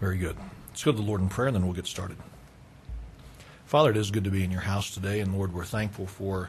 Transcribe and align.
Very 0.00 0.18
good. 0.18 0.36
Let's 0.68 0.84
go 0.84 0.92
to 0.92 0.96
the 0.96 1.02
Lord 1.02 1.20
in 1.20 1.28
prayer 1.28 1.48
and 1.48 1.56
then 1.56 1.64
we'll 1.64 1.74
get 1.74 1.86
started. 1.86 2.16
Father, 3.66 3.90
it 3.90 3.96
is 3.96 4.10
good 4.10 4.24
to 4.24 4.30
be 4.30 4.44
in 4.44 4.50
your 4.50 4.62
house 4.62 4.90
today, 4.90 5.20
and 5.20 5.36
Lord, 5.36 5.52
we're 5.52 5.64
thankful 5.64 6.06
for 6.06 6.48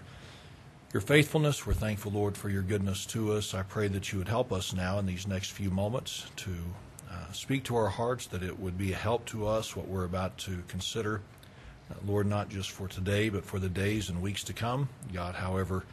your 0.94 1.02
faithfulness. 1.02 1.68
We're 1.68 1.74
thankful, 1.74 2.14
Lord, 2.14 2.38
for 2.38 2.50
your 2.50 2.62
goodness 2.62 3.06
to 3.08 3.34
us. 3.34 3.54
I 3.54 3.64
pray 3.64 3.90
that 3.90 4.14
you 4.14 4.20
would 4.20 4.30
help 4.30 4.54
us 4.54 4.74
now 4.74 5.00
in 5.00 5.06
these 5.06 5.28
next 5.28 5.52
few 5.52 5.70
moments 5.70 6.28
to 6.38 6.52
uh, 7.12 7.32
speak 7.34 7.64
to 7.66 7.76
our 7.76 7.90
hearts, 7.90 8.28
that 8.28 8.42
it 8.42 8.58
would 8.58 8.78
be 8.78 8.94
a 8.94 8.96
help 8.96 9.26
to 9.26 9.48
us, 9.48 9.76
what 9.76 9.88
we're 9.88 10.06
about 10.06 10.38
to 10.40 10.64
consider. 10.68 11.22
Uh, 11.92 11.96
Lord, 12.06 12.28
not 12.28 12.50
just 12.50 12.72
for 12.72 12.88
today, 12.88 13.30
but 13.30 13.44
for 13.44 13.60
the 13.60 13.68
days 13.68 14.10
and 14.10 14.22
weeks 14.22 14.44
to 14.46 14.54
come. 14.54 14.90
God, 15.12 15.36
however, 15.36 15.84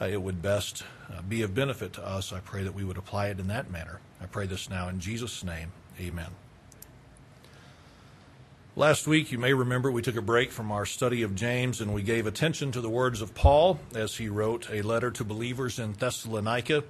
uh, 0.00 0.06
it 0.06 0.22
would 0.22 0.40
best 0.40 0.84
uh, 1.12 1.20
be 1.22 1.42
of 1.42 1.54
benefit 1.54 1.92
to 1.94 2.06
us, 2.06 2.32
I 2.32 2.40
pray 2.40 2.62
that 2.62 2.74
we 2.74 2.84
would 2.84 2.96
apply 2.96 3.28
it 3.28 3.38
in 3.38 3.48
that 3.48 3.70
manner. 3.70 4.00
I 4.20 4.26
pray 4.26 4.46
this 4.46 4.70
now 4.70 4.88
in 4.88 5.00
Jesus' 5.00 5.44
name. 5.44 5.72
Amen. 6.00 6.30
Last 8.74 9.06
week, 9.06 9.30
you 9.30 9.36
may 9.36 9.52
remember, 9.52 9.92
we 9.92 10.00
took 10.00 10.16
a 10.16 10.22
break 10.22 10.50
from 10.50 10.72
our 10.72 10.86
study 10.86 11.20
of 11.20 11.34
James 11.34 11.82
and 11.82 11.92
we 11.92 12.00
gave 12.00 12.26
attention 12.26 12.72
to 12.72 12.80
the 12.80 12.88
words 12.88 13.20
of 13.20 13.34
Paul 13.34 13.78
as 13.94 14.16
he 14.16 14.30
wrote 14.30 14.70
a 14.70 14.80
letter 14.80 15.10
to 15.10 15.24
believers 15.24 15.78
in 15.78 15.92
Thessalonica. 15.92 16.82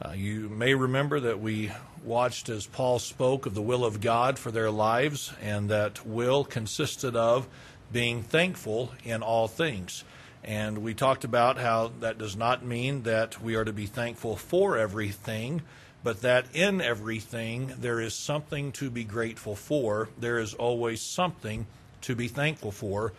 Uh, 0.00 0.12
you 0.12 0.48
may 0.48 0.72
remember 0.72 1.20
that 1.20 1.38
we 1.38 1.72
watched 2.02 2.48
as 2.48 2.66
Paul 2.66 2.98
spoke 2.98 3.44
of 3.44 3.52
the 3.52 3.60
will 3.60 3.84
of 3.84 4.00
God 4.00 4.38
for 4.38 4.50
their 4.50 4.70
lives, 4.70 5.34
and 5.42 5.68
that 5.68 6.06
will 6.06 6.42
consisted 6.42 7.14
of 7.14 7.46
being 7.92 8.22
thankful 8.22 8.94
in 9.04 9.22
all 9.22 9.46
things. 9.46 10.04
And 10.42 10.78
we 10.78 10.94
talked 10.94 11.24
about 11.24 11.58
how 11.58 11.92
that 12.00 12.16
does 12.16 12.34
not 12.34 12.64
mean 12.64 13.02
that 13.02 13.42
we 13.42 13.56
are 13.56 13.64
to 13.66 13.74
be 13.74 13.84
thankful 13.84 14.36
for 14.36 14.78
everything, 14.78 15.60
but 16.02 16.22
that 16.22 16.46
in 16.54 16.80
everything 16.80 17.72
there 17.78 18.00
is 18.00 18.14
something 18.14 18.72
to 18.72 18.90
be 18.90 19.04
grateful 19.04 19.54
for. 19.54 20.08
There 20.18 20.38
is 20.38 20.54
always 20.54 21.00
something 21.00 21.66
to 22.02 22.14
be 22.14 22.28
thankful 22.28 22.70
for. 22.70 23.12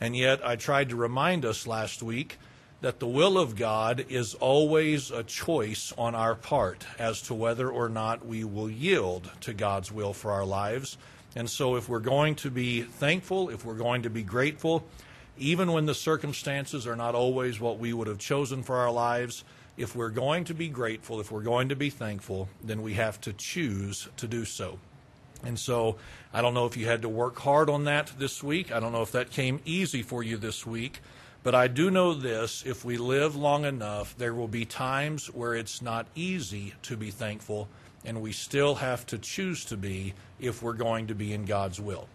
And 0.00 0.16
yet, 0.16 0.46
I 0.46 0.56
tried 0.56 0.90
to 0.90 0.96
remind 0.96 1.44
us 1.44 1.66
last 1.66 2.02
week 2.02 2.38
that 2.80 3.00
the 3.00 3.06
will 3.08 3.36
of 3.36 3.56
God 3.56 4.06
is 4.08 4.34
always 4.34 5.10
a 5.10 5.24
choice 5.24 5.92
on 5.98 6.14
our 6.14 6.36
part 6.36 6.86
as 6.98 7.20
to 7.22 7.34
whether 7.34 7.68
or 7.68 7.88
not 7.88 8.24
we 8.24 8.44
will 8.44 8.70
yield 8.70 9.28
to 9.40 9.52
God's 9.52 9.90
will 9.90 10.12
for 10.12 10.30
our 10.30 10.44
lives. 10.44 10.96
And 11.34 11.50
so, 11.50 11.74
if 11.74 11.88
we're 11.88 11.98
going 11.98 12.36
to 12.36 12.50
be 12.50 12.82
thankful, 12.82 13.48
if 13.48 13.64
we're 13.64 13.74
going 13.74 14.02
to 14.02 14.10
be 14.10 14.22
grateful, 14.22 14.84
even 15.36 15.72
when 15.72 15.86
the 15.86 15.94
circumstances 15.94 16.86
are 16.86 16.96
not 16.96 17.14
always 17.14 17.60
what 17.60 17.78
we 17.78 17.92
would 17.92 18.06
have 18.06 18.18
chosen 18.18 18.62
for 18.62 18.76
our 18.76 18.90
lives, 18.90 19.44
if 19.78 19.94
we're 19.94 20.10
going 20.10 20.44
to 20.44 20.54
be 20.54 20.68
grateful, 20.68 21.20
if 21.20 21.30
we're 21.30 21.40
going 21.40 21.68
to 21.68 21.76
be 21.76 21.88
thankful, 21.88 22.48
then 22.62 22.82
we 22.82 22.94
have 22.94 23.20
to 23.22 23.32
choose 23.32 24.08
to 24.16 24.26
do 24.26 24.44
so. 24.44 24.78
And 25.44 25.58
so 25.58 25.96
I 26.34 26.42
don't 26.42 26.52
know 26.52 26.66
if 26.66 26.76
you 26.76 26.86
had 26.86 27.02
to 27.02 27.08
work 27.08 27.38
hard 27.38 27.70
on 27.70 27.84
that 27.84 28.12
this 28.18 28.42
week. 28.42 28.72
I 28.72 28.80
don't 28.80 28.92
know 28.92 29.02
if 29.02 29.12
that 29.12 29.30
came 29.30 29.60
easy 29.64 30.02
for 30.02 30.22
you 30.24 30.36
this 30.36 30.66
week. 30.66 31.00
But 31.44 31.54
I 31.54 31.68
do 31.68 31.90
know 31.90 32.12
this 32.12 32.64
if 32.66 32.84
we 32.84 32.96
live 32.96 33.36
long 33.36 33.64
enough, 33.64 34.16
there 34.18 34.34
will 34.34 34.48
be 34.48 34.64
times 34.64 35.28
where 35.28 35.54
it's 35.54 35.80
not 35.80 36.08
easy 36.16 36.74
to 36.82 36.96
be 36.96 37.12
thankful, 37.12 37.68
and 38.04 38.20
we 38.20 38.32
still 38.32 38.74
have 38.74 39.06
to 39.06 39.18
choose 39.18 39.64
to 39.66 39.76
be 39.76 40.14
if 40.40 40.60
we're 40.60 40.72
going 40.72 41.06
to 41.06 41.14
be 41.14 41.32
in 41.32 41.44
God's 41.44 41.80
will. 41.80 42.08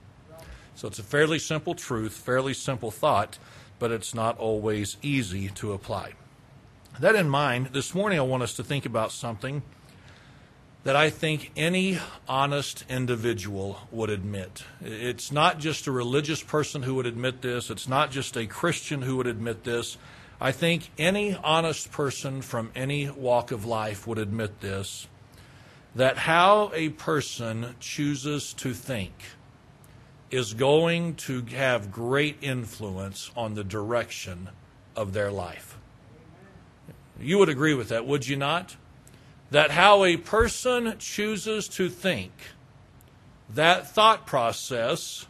So 0.76 0.90
it's 0.90 1.00
a 1.00 1.04
fairly 1.04 1.40
simple 1.40 1.76
truth, 1.76 2.14
fairly 2.14 2.54
simple 2.54 2.92
thought, 2.92 3.38
but 3.80 3.92
it's 3.92 4.14
not 4.14 4.38
always 4.38 4.98
easy 5.02 5.48
to 5.50 5.72
apply. 5.72 6.14
That 7.00 7.16
in 7.16 7.28
mind, 7.28 7.70
this 7.74 7.96
morning 7.96 8.20
I 8.20 8.22
want 8.22 8.44
us 8.44 8.54
to 8.54 8.64
think 8.64 8.86
about 8.86 9.12
something 9.12 9.64
that 10.84 10.96
I 10.96 11.10
think 11.10 11.52
any 11.58 11.98
honest 12.28 12.86
individual 12.88 13.80
would 13.92 14.12
admit. 14.12 14.64
It's 14.80 15.32
not 15.32 15.58
just 15.60 15.88
a 15.88 15.92
religious 15.92 16.44
person 16.44 16.84
who 16.84 16.94
would 16.96 17.08
admit 17.08 17.42
this, 17.42 17.72
it's 17.72 17.88
not 17.88 18.12
just 18.12 18.38
a 18.38 18.46
Christian 18.46 19.02
who 19.02 19.18
would 19.18 19.26
admit 19.26 19.64
this. 19.64 19.98
I 20.40 20.52
think 20.52 20.92
any 21.00 21.36
honest 21.36 21.92
person 21.92 22.44
from 22.44 22.70
any 22.76 23.10
walk 23.10 23.52
of 23.52 23.66
life 23.66 24.06
would 24.06 24.20
admit 24.20 24.62
this 24.62 25.08
that 25.96 26.18
how 26.18 26.72
a 26.74 26.90
person 26.90 27.76
chooses 27.80 28.54
to 28.54 28.74
think 28.74 29.14
is 30.30 30.54
going 30.54 31.16
to 31.16 31.44
have 31.46 31.92
great 31.92 32.38
influence 32.42 33.32
on 33.36 33.56
the 33.56 33.64
direction 33.64 34.50
of 34.96 35.14
their 35.14 35.32
life. 35.32 35.78
You 37.24 37.38
would 37.38 37.50
agree 37.50 37.74
with 37.74 37.90
that, 37.90 38.06
would 38.06 38.28
you 38.28 38.36
not? 38.36 38.76
That 39.52 39.72
how 39.72 40.04
a 40.04 40.18
person 40.18 40.96
chooses 41.00 41.68
to 41.70 41.90
think, 41.90 42.32
that 43.50 43.90
thought 43.90 44.26
process 44.26 45.28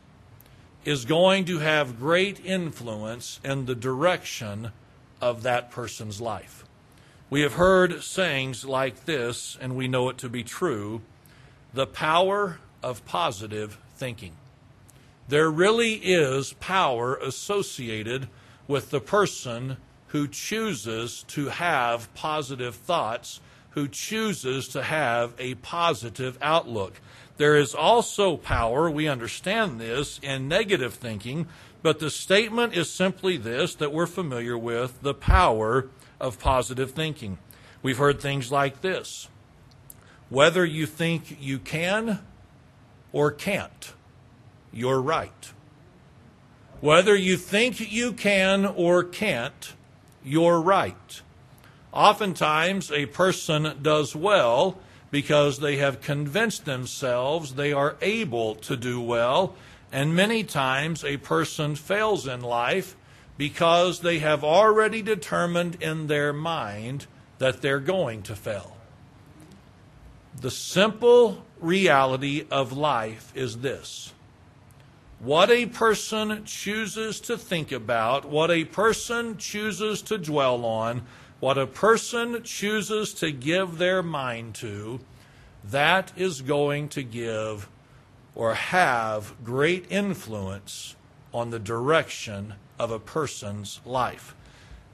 is 0.85 1.05
going 1.05 1.45
to 1.45 1.59
have 1.59 1.99
great 1.99 2.43
influence 2.45 3.39
in 3.43 3.65
the 3.65 3.75
direction 3.75 4.71
of 5.21 5.43
that 5.43 5.71
person's 5.71 6.19
life. 6.19 6.65
We 7.29 7.41
have 7.41 7.53
heard 7.53 8.03
sayings 8.03 8.65
like 8.65 9.05
this, 9.05 9.57
and 9.59 9.75
we 9.75 9.87
know 9.87 10.09
it 10.09 10.17
to 10.19 10.29
be 10.29 10.43
true 10.43 11.01
the 11.73 11.87
power 11.87 12.59
of 12.83 13.03
positive 13.05 13.79
thinking. 13.95 14.33
There 15.27 15.49
really 15.49 15.93
is 15.95 16.53
power 16.53 17.15
associated 17.15 18.27
with 18.67 18.91
the 18.91 18.99
person 18.99 19.77
who 20.13 20.28
chooses 20.28 21.24
to 21.24 21.47
have 21.47 22.13
positive 22.13 22.75
thoughts, 22.75 23.41
who 23.72 23.88
chooses 23.88 24.68
to 24.68 24.84
have 24.84 25.34
a 25.40 25.56
positive 25.56 26.38
outlook. 26.40 27.01
There 27.38 27.56
is 27.56 27.74
also 27.74 28.38
power, 28.38 28.91
we 28.91 29.07
understand 29.07 29.81
this, 29.81 30.19
in 30.22 30.47
negative 30.47 30.94
thinking, 30.94 31.47
but 31.81 31.97
the 31.97 32.12
statement 32.12 32.78
is 32.78 32.91
simply 32.91 33.38
this 33.38 33.74
that 33.74 33.91
we're 33.91 34.06
familiar 34.06 34.56
with 34.56 35.01
the 35.01 35.16
power 35.16 35.90
of 36.22 36.38
positive 36.38 36.91
thinking. 36.91 37.40
We've 37.81 37.97
heard 37.97 38.22
things 38.22 38.51
like 38.51 38.81
this 38.81 39.28
whether 40.30 40.63
you 40.63 40.85
think 40.85 41.38
you 41.41 41.57
can 41.57 42.19
or 43.12 43.31
can't, 43.31 43.94
you're 44.72 45.01
right. 45.01 45.51
Whether 46.81 47.16
you 47.16 47.35
think 47.35 47.91
you 47.91 48.13
can 48.13 48.68
or 48.68 49.03
can't, 49.03 49.74
you're 50.23 50.61
right. 50.61 51.22
Oftentimes, 51.91 52.91
a 52.91 53.06
person 53.07 53.78
does 53.81 54.16
well 54.16 54.78
because 55.11 55.59
they 55.59 55.78
have 55.78 56.01
convinced 56.01 56.66
themselves 56.66 57.53
they 57.53 57.72
are 57.72 57.95
able 58.01 58.56
to 58.56 58.75
do 58.75 59.00
well, 59.00 59.56
and 59.91 60.16
many 60.16 60.44
times 60.44 61.03
a 61.03 61.17
person 61.17 61.75
fails 61.75 62.28
in 62.28 62.41
life 62.41 62.95
because 63.38 64.00
they 64.00 64.19
have 64.19 64.44
already 64.44 65.01
determined 65.01 65.81
in 65.81 66.07
their 66.07 66.33
mind 66.33 67.06
that 67.38 67.62
they're 67.62 67.79
going 67.79 68.23
to 68.23 68.35
fail. 68.35 68.75
The 70.39 70.51
simple 70.51 71.45
reality 71.59 72.45
of 72.50 72.73
life 72.73 73.31
is 73.35 73.59
this 73.59 74.13
what 75.23 75.50
a 75.50 75.66
person 75.67 76.44
chooses 76.44 77.22
to 77.22 77.38
think 77.38 77.72
about, 77.72 78.25
what 78.25 78.51
a 78.51 78.66
person 78.66 79.38
chooses 79.38 80.01
to 80.01 80.17
dwell 80.17 80.66
on, 80.66 81.03
what 81.39 81.57
a 81.57 81.66
person 81.66 82.44
chooses 82.44 83.13
to 83.13 83.31
give 83.31 83.78
their 83.78 84.03
mind 84.03 84.53
to, 84.53 85.00
that 85.63 86.12
is 86.17 86.41
going 86.41 86.89
to 86.89 87.03
give 87.03 87.69
or 88.35 88.53
have 88.56 89.33
great 89.45 89.89
influence 89.89 90.97
on 91.33 91.51
the 91.51 91.59
direction 91.59 92.56
of 92.78 92.91
a 92.91 93.00
person's 93.00 93.79
life. 93.85 94.35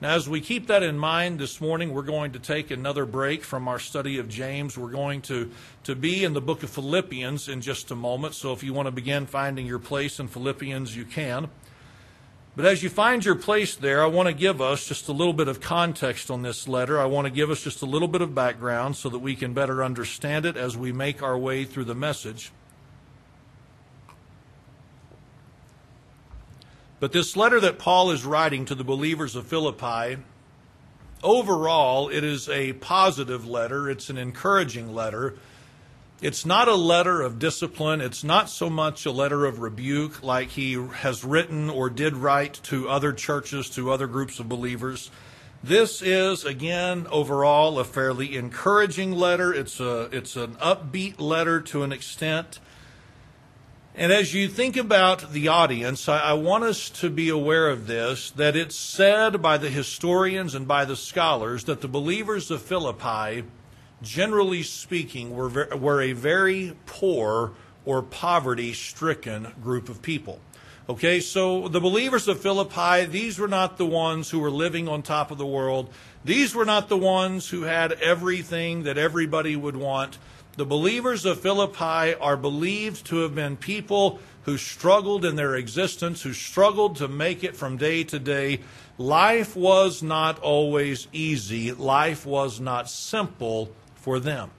Now, 0.01 0.15
as 0.15 0.29
we 0.29 0.39
keep 0.39 0.67
that 0.67 0.81
in 0.81 0.97
mind 0.97 1.39
this 1.39 1.59
morning, 1.59 1.93
we're 1.93 2.03
going 2.03 2.31
to 2.31 2.39
take 2.39 2.71
another 2.71 3.05
break 3.05 3.43
from 3.43 3.67
our 3.67 3.79
study 3.79 4.17
of 4.17 4.29
James. 4.29 4.77
We're 4.77 4.91
going 4.91 5.21
to, 5.23 5.51
to 5.83 5.93
be 5.93 6.23
in 6.23 6.31
the 6.31 6.39
book 6.39 6.63
of 6.63 6.69
Philippians 6.69 7.49
in 7.49 7.59
just 7.59 7.91
a 7.91 7.95
moment. 7.95 8.33
So 8.33 8.53
if 8.53 8.63
you 8.63 8.73
want 8.73 8.85
to 8.85 8.91
begin 8.91 9.25
finding 9.25 9.65
your 9.65 9.79
place 9.79 10.17
in 10.17 10.29
Philippians, 10.29 10.95
you 10.95 11.03
can. 11.03 11.49
But 12.55 12.65
as 12.65 12.81
you 12.81 12.89
find 12.89 13.25
your 13.25 13.35
place 13.35 13.75
there, 13.75 14.01
I 14.01 14.05
want 14.05 14.27
to 14.27 14.33
give 14.33 14.61
us 14.61 14.87
just 14.87 15.09
a 15.09 15.11
little 15.11 15.33
bit 15.33 15.49
of 15.49 15.59
context 15.59 16.31
on 16.31 16.43
this 16.43 16.65
letter. 16.65 16.97
I 16.97 17.05
want 17.05 17.25
to 17.25 17.31
give 17.31 17.49
us 17.49 17.61
just 17.61 17.81
a 17.81 17.85
little 17.85 18.07
bit 18.07 18.21
of 18.21 18.33
background 18.33 18.95
so 18.95 19.09
that 19.09 19.19
we 19.19 19.35
can 19.35 19.53
better 19.53 19.83
understand 19.83 20.45
it 20.45 20.55
as 20.55 20.77
we 20.77 20.93
make 20.93 21.21
our 21.21 21.37
way 21.37 21.65
through 21.65 21.85
the 21.85 21.95
message. 21.95 22.53
But 26.99 27.11
this 27.11 27.37
letter 27.37 27.59
that 27.61 27.79
Paul 27.79 28.11
is 28.11 28.25
writing 28.25 28.65
to 28.65 28.75
the 28.75 28.83
believers 28.83 29.35
of 29.35 29.47
Philippi, 29.47 30.21
overall, 31.23 32.09
it 32.09 32.23
is 32.23 32.49
a 32.49 32.73
positive 32.73 33.47
letter. 33.47 33.89
It's 33.89 34.09
an 34.09 34.17
encouraging 34.17 34.93
letter. 34.93 35.35
It's 36.21 36.45
not 36.45 36.67
a 36.67 36.75
letter 36.75 37.21
of 37.21 37.39
discipline. 37.39 38.01
It's 38.01 38.25
not 38.25 38.49
so 38.49 38.69
much 38.69 39.05
a 39.05 39.11
letter 39.11 39.45
of 39.45 39.59
rebuke 39.59 40.21
like 40.21 40.49
he 40.49 40.73
has 40.73 41.23
written 41.23 41.69
or 41.69 41.89
did 41.89 42.17
write 42.17 42.59
to 42.63 42.89
other 42.89 43.13
churches, 43.13 43.69
to 43.71 43.91
other 43.91 44.07
groups 44.07 44.39
of 44.39 44.49
believers. 44.49 45.09
This 45.63 46.01
is, 46.01 46.43
again, 46.43 47.07
overall, 47.09 47.79
a 47.79 47.85
fairly 47.85 48.35
encouraging 48.35 49.13
letter. 49.13 49.53
It's, 49.53 49.79
a, 49.79 50.09
it's 50.11 50.35
an 50.35 50.55
upbeat 50.55 51.21
letter 51.21 51.61
to 51.61 51.83
an 51.83 51.93
extent. 51.93 52.59
And 53.95 54.13
as 54.13 54.33
you 54.33 54.47
think 54.47 54.77
about 54.77 55.33
the 55.33 55.47
audience, 55.47 56.07
I, 56.07 56.19
I, 56.19 56.33
want 56.33 56.63
us 56.63 56.89
to 56.91 57.09
be 57.09 57.29
aware 57.29 57.69
of 57.69 57.87
this 57.87 58.31
that 58.31 58.55
it's 58.55 58.75
said 58.75 59.41
by 59.41 59.57
the 59.57 59.69
historians 59.69 60.55
and 60.55 60.67
by 60.67 60.85
the 60.85 60.95
scholars 60.95 61.63
that 61.65 61.81
the 61.81 61.87
believers 61.87 62.51
of 62.51 62.61
Philippi, 62.61 63.43
generally 64.01 64.63
speaking, 64.63 65.35
were, 65.35 65.67
were 65.75 66.01
a 66.01 66.13
very 66.13 66.77
poor 66.85 67.53
or 67.83 68.01
poverty 68.03 68.73
stricken 68.73 69.53
group 69.61 69.89
of 69.89 70.01
people. 70.01 70.39
Okay, 70.87 71.19
so 71.19 71.67
the 71.67 71.79
believers 71.79 72.27
of 72.27 72.39
Philippi, 72.39 73.05
these 73.05 73.37
were 73.37 73.47
not 73.47 73.77
the 73.77 73.85
ones 73.85 74.29
who 74.29 74.39
were 74.39 74.49
living 74.49 74.87
on 74.87 75.01
top 75.01 75.29
of 75.29 75.37
the 75.37 75.45
world. 75.45 75.93
These 76.23 76.55
were 76.55 76.65
not 76.65 76.89
the 76.89 76.97
ones 76.97 77.49
who 77.49 77.63
had 77.63 77.93
everything 77.93 78.83
that 78.83 78.97
everybody 78.97 79.55
would 79.55 79.77
want. 79.77 80.17
The 80.59 80.65
believers 80.65 81.25
of 81.25 81.39
Philippi 81.39 82.15
are 82.15 82.35
believed 82.35 83.05
to 83.05 83.19
have 83.19 83.33
been 83.33 83.55
people 83.55 84.19
who 84.43 84.57
struggled 84.57 85.23
in 85.23 85.37
their 85.37 85.55
existence, 85.55 86.21
who 86.23 86.33
struggled 86.33 86.97
to 86.97 87.07
make 87.07 87.45
it 87.45 87.55
from 87.55 87.77
day 87.77 88.03
to 88.03 88.19
day. 88.19 88.59
Life 88.97 89.55
was 89.55 90.03
not 90.03 90.37
always 90.39 91.07
easy, 91.13 91.71
life 91.71 92.25
was 92.25 92.59
not 92.59 92.89
simple 92.89 93.71
for 93.95 94.19
them. 94.19 94.51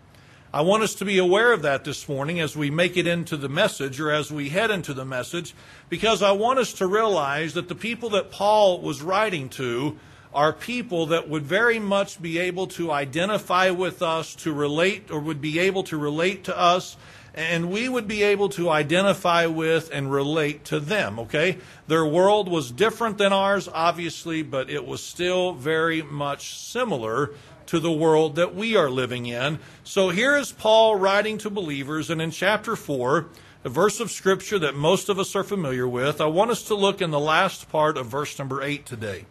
I 0.54 0.62
want 0.62 0.84
us 0.84 0.94
to 0.94 1.04
be 1.04 1.18
aware 1.18 1.52
of 1.52 1.60
that 1.62 1.84
this 1.84 2.08
morning 2.08 2.40
as 2.40 2.56
we 2.56 2.70
make 2.70 2.96
it 2.96 3.06
into 3.06 3.36
the 3.36 3.50
message 3.50 4.00
or 4.00 4.10
as 4.10 4.32
we 4.32 4.48
head 4.48 4.70
into 4.70 4.94
the 4.94 5.04
message, 5.04 5.54
because 5.90 6.22
I 6.22 6.32
want 6.32 6.60
us 6.60 6.72
to 6.72 6.86
realize 6.86 7.52
that 7.52 7.68
the 7.68 7.74
people 7.74 8.08
that 8.10 8.30
Paul 8.30 8.80
was 8.80 9.02
writing 9.02 9.50
to 9.50 9.98
are 10.32 10.52
people 10.52 11.06
that 11.06 11.28
would 11.28 11.42
very 11.42 11.78
much 11.78 12.22
be 12.22 12.38
able 12.38 12.66
to 12.68 12.92
identify 12.92 13.70
with 13.70 14.02
us, 14.02 14.34
to 14.36 14.52
relate, 14.52 15.10
or 15.10 15.18
would 15.18 15.40
be 15.40 15.58
able 15.58 15.82
to 15.84 15.96
relate 15.96 16.44
to 16.44 16.58
us, 16.58 16.96
and 17.34 17.70
we 17.70 17.88
would 17.88 18.08
be 18.08 18.22
able 18.22 18.48
to 18.48 18.70
identify 18.70 19.46
with 19.46 19.90
and 19.92 20.12
relate 20.12 20.64
to 20.64 20.80
them, 20.80 21.18
okay? 21.18 21.58
Their 21.86 22.04
world 22.04 22.48
was 22.48 22.70
different 22.70 23.18
than 23.18 23.32
ours, 23.32 23.68
obviously, 23.72 24.42
but 24.42 24.70
it 24.70 24.86
was 24.86 25.02
still 25.02 25.52
very 25.52 26.02
much 26.02 26.58
similar 26.58 27.30
to 27.66 27.78
the 27.78 27.92
world 27.92 28.34
that 28.34 28.54
we 28.54 28.76
are 28.76 28.90
living 28.90 29.26
in. 29.26 29.58
So 29.84 30.10
here 30.10 30.36
is 30.36 30.50
Paul 30.50 30.96
writing 30.96 31.38
to 31.38 31.50
believers, 31.50 32.10
and 32.10 32.20
in 32.20 32.32
chapter 32.32 32.74
4, 32.74 33.26
a 33.62 33.68
verse 33.68 34.00
of 34.00 34.10
scripture 34.10 34.58
that 34.58 34.74
most 34.74 35.08
of 35.08 35.18
us 35.18 35.36
are 35.36 35.44
familiar 35.44 35.86
with, 35.86 36.20
I 36.20 36.26
want 36.26 36.50
us 36.50 36.62
to 36.64 36.74
look 36.74 37.00
in 37.00 37.10
the 37.10 37.20
last 37.20 37.68
part 37.70 37.96
of 37.96 38.06
verse 38.06 38.38
number 38.38 38.62
8 38.62 38.86
today. 38.86 39.26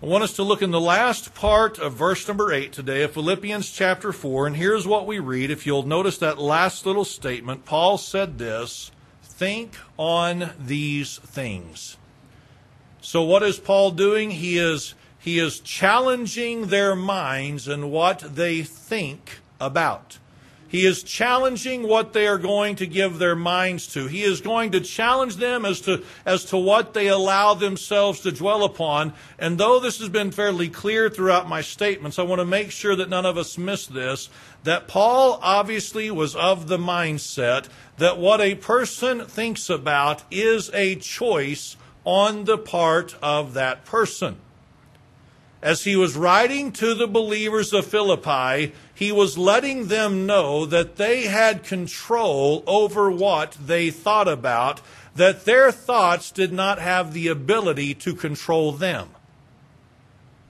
I 0.00 0.06
want 0.06 0.22
us 0.22 0.34
to 0.34 0.44
look 0.44 0.62
in 0.62 0.70
the 0.70 0.80
last 0.80 1.34
part 1.34 1.80
of 1.80 1.94
verse 1.94 2.28
number 2.28 2.52
8 2.52 2.72
today 2.72 3.02
of 3.02 3.10
Philippians 3.10 3.68
chapter 3.68 4.12
4, 4.12 4.46
and 4.46 4.54
here's 4.54 4.86
what 4.86 5.08
we 5.08 5.18
read. 5.18 5.50
If 5.50 5.66
you'll 5.66 5.82
notice 5.82 6.18
that 6.18 6.38
last 6.38 6.86
little 6.86 7.04
statement, 7.04 7.64
Paul 7.64 7.98
said 7.98 8.38
this 8.38 8.92
Think 9.24 9.76
on 9.96 10.50
these 10.56 11.18
things. 11.18 11.96
So, 13.00 13.24
what 13.24 13.42
is 13.42 13.58
Paul 13.58 13.90
doing? 13.90 14.30
He 14.30 14.56
is, 14.56 14.94
he 15.18 15.40
is 15.40 15.58
challenging 15.58 16.68
their 16.68 16.94
minds 16.94 17.66
and 17.66 17.90
what 17.90 18.20
they 18.20 18.62
think 18.62 19.40
about. 19.60 20.18
He 20.68 20.84
is 20.84 21.02
challenging 21.02 21.82
what 21.88 22.12
they 22.12 22.26
are 22.26 22.38
going 22.38 22.76
to 22.76 22.86
give 22.86 23.18
their 23.18 23.34
minds 23.34 23.86
to. 23.94 24.06
He 24.06 24.22
is 24.22 24.42
going 24.42 24.72
to 24.72 24.80
challenge 24.80 25.36
them 25.36 25.64
as 25.64 25.80
to, 25.82 26.04
as 26.26 26.44
to 26.46 26.58
what 26.58 26.92
they 26.92 27.08
allow 27.08 27.54
themselves 27.54 28.20
to 28.20 28.32
dwell 28.32 28.62
upon. 28.64 29.14
And 29.38 29.56
though 29.56 29.80
this 29.80 29.98
has 29.98 30.10
been 30.10 30.30
fairly 30.30 30.68
clear 30.68 31.08
throughout 31.08 31.48
my 31.48 31.62
statements, 31.62 32.18
I 32.18 32.22
want 32.22 32.40
to 32.40 32.44
make 32.44 32.70
sure 32.70 32.94
that 32.96 33.08
none 33.08 33.24
of 33.24 33.38
us 33.38 33.56
miss 33.56 33.86
this, 33.86 34.28
that 34.64 34.88
Paul 34.88 35.40
obviously 35.42 36.10
was 36.10 36.36
of 36.36 36.68
the 36.68 36.78
mindset 36.78 37.68
that 37.96 38.18
what 38.18 38.40
a 38.40 38.54
person 38.54 39.24
thinks 39.24 39.70
about 39.70 40.22
is 40.30 40.70
a 40.74 40.96
choice 40.96 41.76
on 42.04 42.44
the 42.44 42.58
part 42.58 43.16
of 43.22 43.54
that 43.54 43.84
person 43.86 44.36
as 45.62 45.84
he 45.84 45.96
was 45.96 46.16
writing 46.16 46.70
to 46.72 46.94
the 46.94 47.08
believers 47.08 47.72
of 47.72 47.86
Philippi, 47.86 48.72
he 48.94 49.10
was 49.10 49.36
letting 49.36 49.88
them 49.88 50.26
know 50.26 50.64
that 50.66 50.96
they 50.96 51.22
had 51.22 51.64
control 51.64 52.62
over 52.66 53.10
what 53.10 53.52
they 53.52 53.90
thought 53.90 54.28
about, 54.28 54.80
that 55.16 55.44
their 55.44 55.72
thoughts 55.72 56.30
did 56.30 56.52
not 56.52 56.78
have 56.78 57.12
the 57.12 57.28
ability 57.28 57.94
to 57.94 58.14
control 58.14 58.72
them. 58.72 59.08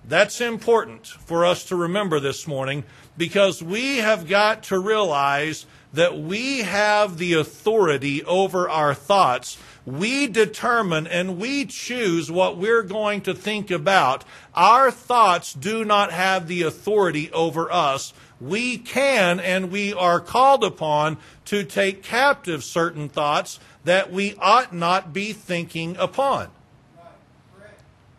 That's 0.06 0.40
important 0.40 1.06
for 1.06 1.44
us 1.44 1.64
to 1.66 1.76
remember 1.76 2.20
this 2.20 2.46
morning 2.46 2.84
because 3.16 3.62
we 3.62 3.99
have 3.99 4.28
got 4.28 4.62
to 4.64 4.78
realize 4.78 5.66
that 5.93 6.19
we 6.19 6.61
have 6.61 7.19
the 7.19 7.34
authority 7.34 8.22
over 8.25 8.69
our 8.69 8.94
thoughts 8.94 9.58
we 9.88 10.26
determine 10.26 11.06
and 11.06 11.38
we 11.38 11.64
choose 11.64 12.31
what 12.31 12.58
we're 12.58 12.82
going 12.82 13.23
to 13.23 13.35
think 13.35 13.70
about. 13.70 14.23
Our 14.55 14.90
thoughts 14.90 15.55
do 15.55 15.85
not 15.85 16.12
have 16.12 16.46
the 16.46 16.62
authority 16.62 17.32
over 17.32 17.73
us. 17.73 18.12
We 18.38 18.76
can 18.76 19.40
and 19.40 19.73
we 19.73 19.94
are 19.94 20.20
called 20.20 20.62
upon 20.62 21.17
to 21.46 21.64
take 21.64 22.02
captive 22.02 22.62
certain 22.62 23.08
thoughts 23.08 23.58
that 23.85 24.12
we 24.12 24.35
ought 24.38 24.75
not 24.75 25.14
be 25.14 25.32
thinking 25.32 25.96
upon. 25.96 26.50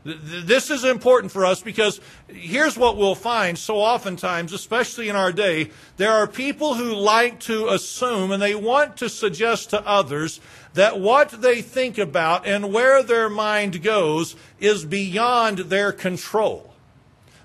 This 0.05 0.71
is 0.71 0.85
important 0.85 1.31
for 1.31 1.45
us 1.45 1.61
because 1.61 1.99
here's 2.27 2.77
what 2.77 2.95
we'll 2.95 3.15
find 3.15 3.57
so 3.57 3.75
oftentimes, 3.75 4.53
especially 4.53 5.09
in 5.09 5.15
our 5.15 5.31
day, 5.31 5.71
there 5.97 6.13
are 6.13 6.25
people 6.25 6.73
who 6.73 6.93
like 6.93 7.41
to 7.41 7.67
assume 7.67 8.31
and 8.31 8.41
they 8.41 8.55
want 8.55 8.97
to 8.97 9.09
suggest 9.09 9.71
to 9.71 9.85
others 9.85 10.39
that 10.73 10.99
what 10.99 11.41
they 11.41 11.61
think 11.61 11.97
about 11.97 12.45
and 12.45 12.73
where 12.73 13.03
their 13.03 13.29
mind 13.29 13.81
goes 13.83 14.35
is 14.59 14.85
beyond 14.85 15.57
their 15.59 15.91
control. 15.91 16.69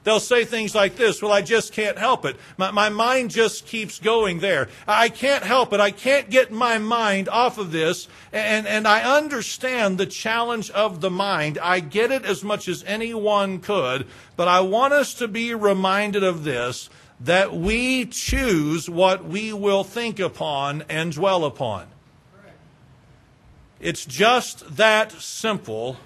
They'll 0.04 0.20
say 0.20 0.44
things 0.44 0.74
like 0.74 0.96
this, 0.96 1.22
well, 1.22 1.32
I 1.32 1.40
just 1.40 1.72
can't 1.72 1.96
help 1.96 2.26
it. 2.26 2.36
My, 2.58 2.70
my 2.70 2.90
mind 2.90 3.30
just 3.30 3.66
keeps 3.66 3.98
going 3.98 4.40
there. 4.40 4.68
I 4.86 5.08
can't 5.08 5.42
help 5.42 5.72
it. 5.72 5.80
I 5.80 5.92
can't 5.92 6.28
get 6.28 6.52
my 6.52 6.76
mind 6.76 7.26
off 7.30 7.56
of 7.56 7.72
this. 7.72 8.06
And, 8.30 8.66
and 8.66 8.86
I 8.86 9.16
understand 9.16 9.96
the 9.96 10.04
challenge 10.04 10.70
of 10.72 11.00
the 11.00 11.10
mind. 11.10 11.58
I 11.58 11.80
get 11.80 12.12
it 12.12 12.26
as 12.26 12.44
much 12.44 12.68
as 12.68 12.84
anyone 12.84 13.60
could. 13.60 14.06
But 14.36 14.46
I 14.46 14.60
want 14.60 14.92
us 14.92 15.14
to 15.14 15.28
be 15.28 15.54
reminded 15.54 16.22
of 16.22 16.44
this, 16.44 16.90
that 17.20 17.56
we 17.56 18.04
choose 18.04 18.90
what 18.90 19.24
we 19.24 19.54
will 19.54 19.84
think 19.84 20.20
upon 20.20 20.82
and 20.90 21.12
dwell 21.12 21.46
upon. 21.46 21.86
It's 23.84 24.06
just 24.06 24.78
that 24.78 25.12
simple 25.12 25.98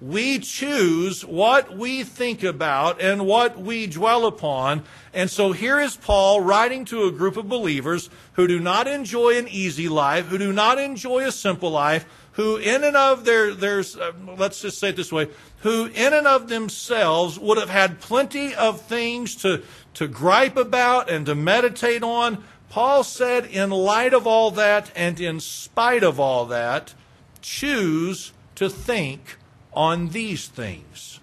we 0.00 0.40
choose 0.40 1.24
what 1.24 1.78
we 1.78 2.02
think 2.02 2.42
about 2.42 3.00
and 3.00 3.24
what 3.24 3.56
we 3.56 3.86
dwell 3.86 4.26
upon. 4.26 4.82
And 5.14 5.30
so 5.30 5.52
here 5.52 5.78
is 5.78 5.94
Paul 5.94 6.40
writing 6.40 6.84
to 6.86 7.04
a 7.04 7.12
group 7.12 7.36
of 7.36 7.48
believers 7.48 8.10
who 8.32 8.48
do 8.48 8.58
not 8.58 8.88
enjoy 8.88 9.38
an 9.38 9.46
easy 9.46 9.88
life, 9.88 10.26
who 10.26 10.38
do 10.38 10.52
not 10.52 10.80
enjoy 10.80 11.24
a 11.24 11.30
simple 11.30 11.70
life, 11.70 12.04
who 12.32 12.56
in 12.56 12.82
and 12.82 12.96
of 12.96 13.24
their, 13.24 13.50
uh, 13.52 14.12
let's 14.36 14.60
just 14.60 14.80
say 14.80 14.88
it 14.88 14.96
this 14.96 15.12
way, 15.12 15.28
who 15.60 15.86
in 15.94 16.12
and 16.12 16.26
of 16.26 16.48
themselves 16.48 17.38
would 17.38 17.58
have 17.58 17.70
had 17.70 18.00
plenty 18.00 18.52
of 18.52 18.80
things 18.80 19.36
to, 19.36 19.62
to 19.94 20.08
gripe 20.08 20.56
about 20.56 21.08
and 21.08 21.26
to 21.26 21.36
meditate 21.36 22.02
on. 22.02 22.42
Paul 22.68 23.04
said, 23.04 23.46
in 23.46 23.70
light 23.70 24.12
of 24.12 24.26
all 24.26 24.50
that 24.50 24.90
and 24.96 25.20
in 25.20 25.38
spite 25.38 26.02
of 26.02 26.18
all 26.18 26.46
that, 26.46 26.94
choose 27.42 28.32
to 28.54 28.68
think 28.68 29.36
on 29.72 30.08
these 30.08 30.48
things. 30.48 31.20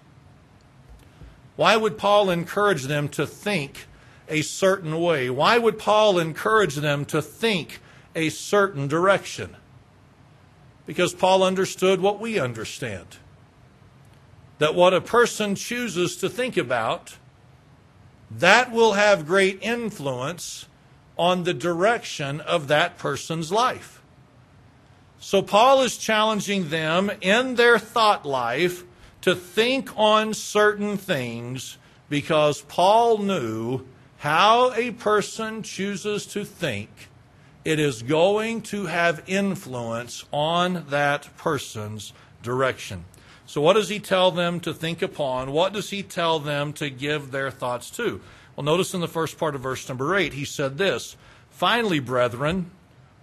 Why 1.56 1.76
would 1.76 1.98
Paul 1.98 2.30
encourage 2.30 2.84
them 2.84 3.08
to 3.10 3.26
think 3.26 3.86
a 4.28 4.42
certain 4.42 5.00
way? 5.00 5.28
Why 5.28 5.58
would 5.58 5.78
Paul 5.78 6.18
encourage 6.18 6.76
them 6.76 7.04
to 7.06 7.20
think 7.20 7.80
a 8.14 8.30
certain 8.30 8.88
direction? 8.88 9.56
Because 10.86 11.12
Paul 11.12 11.42
understood 11.42 12.00
what 12.00 12.20
we 12.20 12.38
understand 12.38 13.18
that 14.60 14.74
what 14.74 14.92
a 14.92 15.00
person 15.00 15.54
chooses 15.54 16.16
to 16.16 16.28
think 16.28 16.56
about, 16.56 17.16
that 18.30 18.70
will 18.70 18.92
have 18.92 19.26
great 19.26 19.58
influence 19.62 20.66
on 21.16 21.44
the 21.44 21.54
direction 21.54 22.40
of 22.42 22.68
that 22.68 22.98
person's 22.98 23.50
life. 23.50 23.99
So 25.22 25.42
Paul 25.42 25.82
is 25.82 25.98
challenging 25.98 26.70
them 26.70 27.10
in 27.20 27.56
their 27.56 27.78
thought 27.78 28.24
life 28.24 28.84
to 29.20 29.34
think 29.34 29.90
on 29.96 30.32
certain 30.32 30.96
things 30.96 31.76
because 32.08 32.62
Paul 32.62 33.18
knew 33.18 33.86
how 34.18 34.72
a 34.72 34.92
person 34.92 35.62
chooses 35.62 36.24
to 36.26 36.44
think, 36.44 37.08
it 37.66 37.78
is 37.78 38.02
going 38.02 38.62
to 38.62 38.86
have 38.86 39.22
influence 39.26 40.24
on 40.32 40.86
that 40.88 41.28
person's 41.36 42.14
direction. 42.42 43.04
So, 43.46 43.60
what 43.60 43.74
does 43.74 43.90
he 43.90 43.98
tell 43.98 44.30
them 44.30 44.58
to 44.60 44.72
think 44.72 45.02
upon? 45.02 45.52
What 45.52 45.74
does 45.74 45.90
he 45.90 46.02
tell 46.02 46.38
them 46.38 46.72
to 46.74 46.88
give 46.88 47.30
their 47.30 47.50
thoughts 47.50 47.90
to? 47.92 48.20
Well, 48.56 48.64
notice 48.64 48.94
in 48.94 49.00
the 49.00 49.08
first 49.08 49.38
part 49.38 49.54
of 49.54 49.60
verse 49.60 49.88
number 49.88 50.14
8, 50.16 50.32
he 50.32 50.44
said 50.44 50.78
this 50.78 51.16
Finally, 51.50 52.00
brethren, 52.00 52.70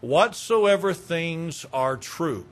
whatsoever 0.01 0.93
things 0.93 1.65
are 1.73 1.97
true. 1.97 2.45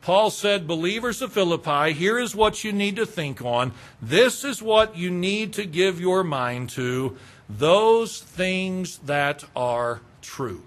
Paul 0.00 0.30
said, 0.30 0.68
Believers 0.68 1.20
of 1.20 1.32
Philippi, 1.32 1.92
here 1.92 2.18
is 2.18 2.36
what 2.36 2.62
you 2.62 2.72
need 2.72 2.94
to 2.96 3.06
think 3.06 3.42
on. 3.42 3.72
This 4.00 4.44
is 4.44 4.62
what 4.62 4.96
you 4.96 5.10
need 5.10 5.52
to 5.54 5.66
give 5.66 6.00
your 6.00 6.22
mind 6.22 6.70
to. 6.70 7.16
Those 7.48 8.20
things 8.20 8.98
that 8.98 9.42
are 9.56 10.00
true. 10.22 10.62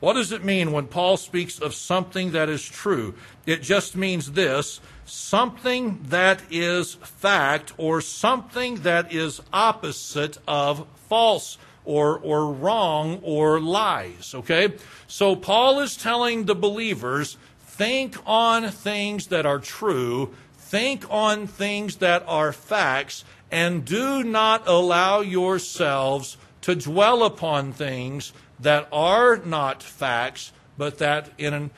What 0.00 0.14
does 0.14 0.32
it 0.32 0.44
mean 0.44 0.72
when 0.72 0.86
Paul 0.86 1.16
speaks 1.16 1.58
of 1.58 1.74
something 1.74 2.32
that 2.32 2.48
is 2.48 2.66
true? 2.66 3.14
It 3.46 3.62
just 3.62 3.96
means 3.96 4.32
this 4.32 4.80
something 5.04 5.98
that 6.08 6.42
is 6.50 6.94
fact 6.94 7.72
or 7.76 8.00
something 8.00 8.76
that 8.76 9.12
is 9.12 9.40
opposite 9.52 10.38
of 10.46 10.86
false 11.08 11.58
or, 11.90 12.20
or 12.20 12.52
wrong 12.52 13.18
or 13.24 13.58
lies. 13.58 14.32
Okay? 14.32 14.74
So 15.08 15.34
Paul 15.34 15.80
is 15.80 15.96
telling 15.96 16.44
the 16.44 16.54
believers 16.54 17.36
think 17.58 18.16
on 18.24 18.68
things 18.70 19.26
that 19.26 19.44
are 19.44 19.58
true, 19.58 20.32
think 20.56 21.04
on 21.10 21.48
things 21.48 21.96
that 21.96 22.22
are 22.28 22.52
facts, 22.52 23.24
and 23.50 23.84
do 23.84 24.22
not 24.22 24.68
allow 24.68 25.20
yourselves 25.20 26.36
to 26.60 26.76
dwell 26.76 27.24
upon 27.24 27.72
things 27.72 28.32
that 28.60 28.86
are 28.92 29.38
not 29.38 29.82
facts, 29.82 30.52
but 30.78 30.98
that 30.98 31.30
in, 31.38 31.70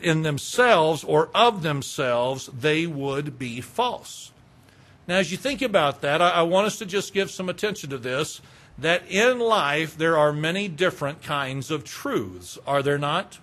in 0.00 0.22
themselves 0.22 1.02
or 1.02 1.30
of 1.34 1.62
themselves 1.64 2.48
they 2.56 2.86
would 2.86 3.38
be 3.40 3.60
false. 3.60 4.30
Now, 5.08 5.16
as 5.16 5.32
you 5.32 5.38
think 5.38 5.62
about 5.62 6.02
that, 6.02 6.22
I, 6.22 6.28
I 6.28 6.42
want 6.42 6.66
us 6.68 6.78
to 6.78 6.86
just 6.86 7.12
give 7.12 7.30
some 7.30 7.48
attention 7.48 7.90
to 7.90 7.98
this 7.98 8.40
that 8.78 9.02
in 9.08 9.38
life 9.38 9.96
there 9.96 10.16
are 10.16 10.32
many 10.32 10.68
different 10.68 11.22
kinds 11.22 11.70
of 11.70 11.84
truths, 11.84 12.58
are 12.66 12.82
there 12.82 12.98
not? 12.98 13.38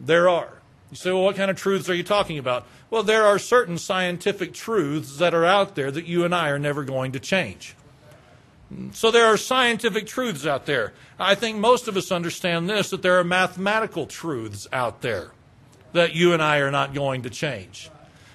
There 0.00 0.28
are. 0.28 0.62
You 0.90 0.96
say, 0.96 1.12
well, 1.12 1.22
what 1.22 1.36
kind 1.36 1.50
of 1.50 1.56
truths 1.56 1.88
are 1.88 1.94
you 1.94 2.02
talking 2.02 2.38
about? 2.38 2.66
Well, 2.90 3.02
there 3.02 3.24
are 3.24 3.38
certain 3.38 3.78
scientific 3.78 4.52
truths 4.52 5.16
that 5.18 5.32
are 5.32 5.44
out 5.44 5.74
there 5.74 5.90
that 5.90 6.06
you 6.06 6.24
and 6.24 6.34
I 6.34 6.48
are 6.50 6.58
never 6.58 6.84
going 6.84 7.12
to 7.12 7.20
change. 7.20 7.74
So 8.92 9.10
there 9.10 9.26
are 9.26 9.36
scientific 9.36 10.06
truths 10.06 10.46
out 10.46 10.66
there. 10.66 10.92
I 11.18 11.34
think 11.34 11.58
most 11.58 11.88
of 11.88 11.96
us 11.96 12.10
understand 12.10 12.68
this 12.68 12.90
that 12.90 13.02
there 13.02 13.18
are 13.18 13.24
mathematical 13.24 14.06
truths 14.06 14.66
out 14.72 15.02
there 15.02 15.30
that 15.92 16.14
you 16.14 16.32
and 16.32 16.42
I 16.42 16.58
are 16.58 16.70
not 16.70 16.94
going 16.94 17.22
to 17.22 17.30
change. 17.30 17.90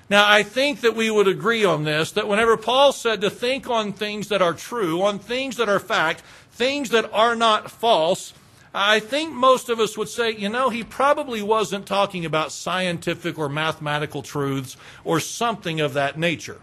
Now, 0.10 0.30
I 0.30 0.44
think 0.44 0.82
that 0.82 0.96
we 0.96 1.12
would 1.12 1.28
agree 1.28 1.66
on 1.66 1.84
this 1.84 2.12
that 2.12 2.28
whenever 2.28 2.56
Paul 2.56 2.94
said 2.94 3.22
to 3.22 3.30
think 3.30 3.70
on 3.70 3.92
things 3.92 4.30
that 4.30 4.42
are 4.42 4.54
true, 4.54 5.02
on 5.02 5.20
things 5.20 5.58
that 5.58 5.68
are 5.68 5.80
fact, 5.80 6.22
things 6.52 6.90
that 6.92 7.12
are 7.14 7.36
not 7.36 7.70
false, 7.70 8.34
I 8.74 9.00
think 9.00 9.34
most 9.34 9.70
of 9.70 9.80
us 9.80 9.98
would 9.98 10.08
say, 10.08 10.32
you 10.32 10.50
know, 10.50 10.70
he 10.70 10.84
probably 10.84 11.42
wasn't 11.42 11.86
talking 11.86 12.26
about 12.26 12.52
scientific 12.52 13.38
or 13.38 13.50
mathematical 13.50 14.22
truths 14.22 14.78
or 15.04 15.20
something 15.20 15.82
of 15.82 15.94
that 15.94 16.18
nature 16.18 16.62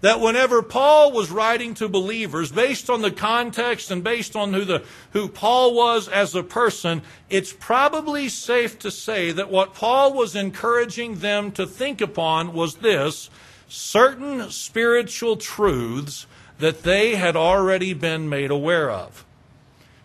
that 0.00 0.20
whenever 0.20 0.62
Paul 0.62 1.12
was 1.12 1.30
writing 1.30 1.74
to 1.74 1.88
believers, 1.88 2.52
based 2.52 2.88
on 2.88 3.02
the 3.02 3.10
context 3.10 3.90
and 3.90 4.04
based 4.04 4.36
on 4.36 4.52
who, 4.52 4.64
the, 4.64 4.84
who 5.12 5.28
Paul 5.28 5.74
was 5.74 6.08
as 6.08 6.34
a 6.34 6.42
person, 6.42 7.02
it's 7.28 7.52
probably 7.52 8.28
safe 8.28 8.78
to 8.80 8.90
say 8.90 9.32
that 9.32 9.50
what 9.50 9.74
Paul 9.74 10.12
was 10.14 10.36
encouraging 10.36 11.16
them 11.16 11.50
to 11.52 11.66
think 11.66 12.00
upon 12.00 12.52
was 12.52 12.76
this 12.76 13.28
certain 13.68 14.50
spiritual 14.50 15.36
truths 15.36 16.26
that 16.58 16.82
they 16.82 17.16
had 17.16 17.36
already 17.36 17.92
been 17.92 18.28
made 18.28 18.50
aware 18.50 18.90
of. 18.90 19.24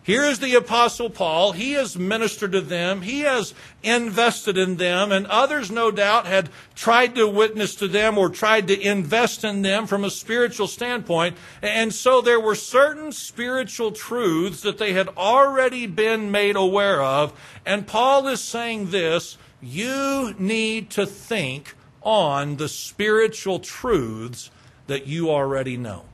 Here 0.04 0.24
is 0.24 0.38
the 0.38 0.54
Apostle 0.54 1.08
Paul. 1.08 1.52
He 1.52 1.72
has 1.72 1.98
ministered 1.98 2.52
to 2.52 2.60
them. 2.60 3.00
He 3.00 3.20
has 3.20 3.54
invested 3.82 4.58
in 4.58 4.76
them. 4.76 5.10
And 5.10 5.26
others, 5.28 5.70
no 5.70 5.90
doubt, 5.90 6.26
had 6.26 6.50
tried 6.74 7.14
to 7.14 7.26
witness 7.26 7.74
to 7.76 7.88
them 7.88 8.18
or 8.18 8.28
tried 8.28 8.68
to 8.68 8.78
invest 8.78 9.44
in 9.44 9.62
them 9.62 9.86
from 9.86 10.04
a 10.04 10.10
spiritual 10.10 10.66
standpoint. 10.66 11.38
And 11.62 11.94
so 11.94 12.20
there 12.20 12.38
were 12.38 12.54
certain 12.54 13.12
spiritual 13.12 13.92
truths 13.92 14.60
that 14.60 14.76
they 14.76 14.92
had 14.92 15.08
already 15.16 15.86
been 15.86 16.30
made 16.30 16.56
aware 16.56 17.02
of. 17.02 17.32
And 17.64 17.86
Paul 17.86 18.28
is 18.28 18.42
saying 18.42 18.90
this 18.90 19.38
you 19.62 20.34
need 20.38 20.90
to 20.90 21.06
think 21.06 21.74
on 22.02 22.56
the 22.56 22.68
spiritual 22.68 23.58
truths 23.58 24.50
that 24.86 25.06
you 25.06 25.30
already 25.30 25.78
know. 25.78 26.04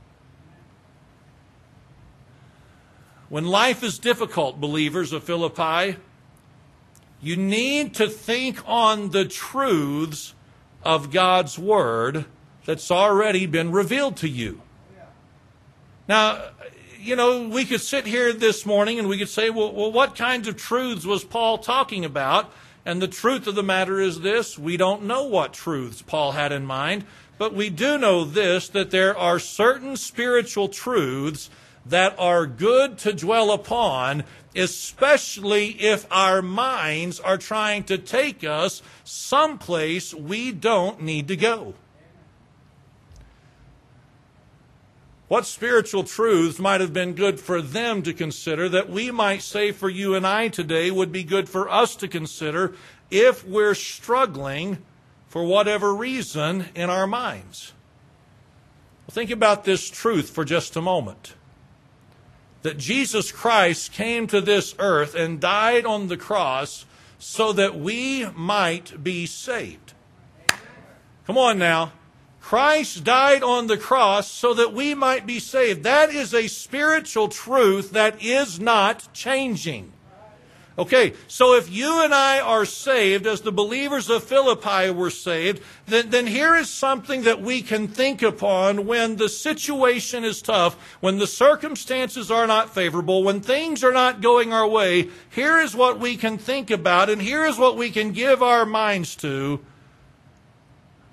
When 3.31 3.45
life 3.45 3.81
is 3.81 3.97
difficult, 3.97 4.59
believers 4.59 5.13
of 5.13 5.23
Philippi, 5.23 5.95
you 7.21 7.37
need 7.37 7.95
to 7.95 8.09
think 8.09 8.61
on 8.67 9.11
the 9.11 9.23
truths 9.23 10.35
of 10.83 11.11
God's 11.11 11.57
Word 11.57 12.25
that's 12.65 12.91
already 12.91 13.45
been 13.45 13.71
revealed 13.71 14.17
to 14.17 14.27
you. 14.27 14.61
Now, 16.09 16.49
you 16.99 17.15
know, 17.15 17.47
we 17.47 17.63
could 17.63 17.79
sit 17.79 18.05
here 18.05 18.33
this 18.33 18.65
morning 18.65 18.99
and 18.99 19.07
we 19.07 19.17
could 19.17 19.29
say, 19.29 19.49
well, 19.49 19.71
well, 19.71 19.93
what 19.93 20.17
kinds 20.17 20.49
of 20.49 20.57
truths 20.57 21.05
was 21.05 21.23
Paul 21.23 21.57
talking 21.57 22.03
about? 22.03 22.51
And 22.85 23.01
the 23.01 23.07
truth 23.07 23.47
of 23.47 23.55
the 23.55 23.63
matter 23.63 24.01
is 24.01 24.19
this 24.19 24.59
we 24.59 24.75
don't 24.75 25.03
know 25.03 25.23
what 25.23 25.53
truths 25.53 26.01
Paul 26.01 26.33
had 26.33 26.51
in 26.51 26.65
mind, 26.65 27.05
but 27.37 27.53
we 27.53 27.69
do 27.69 27.97
know 27.97 28.25
this 28.25 28.67
that 28.67 28.91
there 28.91 29.17
are 29.17 29.39
certain 29.39 29.95
spiritual 29.95 30.67
truths 30.67 31.49
that 31.85 32.15
are 32.19 32.45
good 32.45 32.97
to 32.99 33.13
dwell 33.13 33.51
upon, 33.51 34.23
especially 34.55 35.69
if 35.81 36.05
our 36.11 36.41
minds 36.41 37.19
are 37.19 37.37
trying 37.37 37.83
to 37.85 37.97
take 37.97 38.43
us 38.43 38.81
someplace 39.03 40.13
we 40.13 40.51
don't 40.51 41.01
need 41.01 41.27
to 41.27 41.35
go. 41.35 41.73
What 45.27 45.45
spiritual 45.45 46.03
truths 46.03 46.59
might 46.59 46.81
have 46.81 46.91
been 46.91 47.13
good 47.13 47.39
for 47.39 47.61
them 47.61 48.01
to 48.03 48.13
consider 48.13 48.67
that 48.67 48.89
we 48.89 49.11
might 49.11 49.41
say 49.41 49.71
for 49.71 49.89
you 49.89 50.13
and 50.13 50.27
I 50.27 50.49
today 50.49 50.91
would 50.91 51.11
be 51.11 51.23
good 51.23 51.47
for 51.47 51.69
us 51.69 51.95
to 51.97 52.09
consider 52.09 52.73
if 53.09 53.47
we're 53.47 53.73
struggling 53.73 54.79
for 55.27 55.45
whatever 55.45 55.95
reason 55.95 56.65
in 56.75 56.89
our 56.89 57.07
minds? 57.07 57.71
Well, 59.07 59.13
think 59.13 59.31
about 59.31 59.63
this 59.63 59.89
truth 59.89 60.29
for 60.29 60.43
just 60.43 60.75
a 60.75 60.81
moment 60.81 61.35
that 62.61 62.77
Jesus 62.77 63.31
Christ 63.31 63.91
came 63.91 64.27
to 64.27 64.41
this 64.41 64.75
earth 64.79 65.15
and 65.15 65.39
died 65.39 65.85
on 65.85 66.07
the 66.07 66.17
cross 66.17 66.85
so 67.17 67.53
that 67.53 67.77
we 67.77 68.27
might 68.35 69.03
be 69.03 69.25
saved. 69.25 69.93
Come 71.25 71.37
on 71.37 71.57
now. 71.57 71.93
Christ 72.39 73.03
died 73.03 73.43
on 73.43 73.67
the 73.67 73.77
cross 73.77 74.29
so 74.29 74.53
that 74.55 74.73
we 74.73 74.95
might 74.95 75.25
be 75.25 75.39
saved. 75.39 75.83
That 75.83 76.09
is 76.09 76.33
a 76.33 76.47
spiritual 76.47 77.29
truth 77.29 77.91
that 77.91 78.21
is 78.21 78.59
not 78.59 79.13
changing. 79.13 79.93
Okay, 80.79 81.13
so 81.27 81.55
if 81.55 81.69
you 81.69 82.01
and 82.01 82.13
I 82.13 82.39
are 82.39 82.63
saved 82.63 83.27
as 83.27 83.41
the 83.41 83.51
believers 83.51 84.09
of 84.09 84.23
Philippi 84.23 84.89
were 84.89 85.09
saved, 85.09 85.61
then, 85.85 86.09
then 86.11 86.27
here 86.27 86.55
is 86.55 86.69
something 86.69 87.23
that 87.23 87.41
we 87.41 87.61
can 87.61 87.89
think 87.89 88.21
upon 88.21 88.87
when 88.87 89.17
the 89.17 89.27
situation 89.27 90.23
is 90.23 90.41
tough, 90.41 90.75
when 91.01 91.17
the 91.17 91.27
circumstances 91.27 92.31
are 92.31 92.47
not 92.47 92.73
favorable, 92.73 93.21
when 93.21 93.41
things 93.41 93.83
are 93.83 93.91
not 93.91 94.21
going 94.21 94.53
our 94.53 94.67
way. 94.67 95.09
Here 95.29 95.59
is 95.59 95.75
what 95.75 95.99
we 95.99 96.15
can 96.15 96.37
think 96.37 96.71
about, 96.71 97.09
and 97.09 97.21
here 97.21 97.43
is 97.43 97.57
what 97.57 97.75
we 97.75 97.89
can 97.89 98.13
give 98.13 98.41
our 98.41 98.65
minds 98.65 99.15
to. 99.17 99.59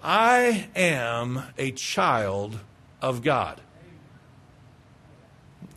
I 0.05 0.69
am 0.77 1.43
a 1.59 1.73
child 1.73 2.61
of 3.03 3.25
God 3.25 3.61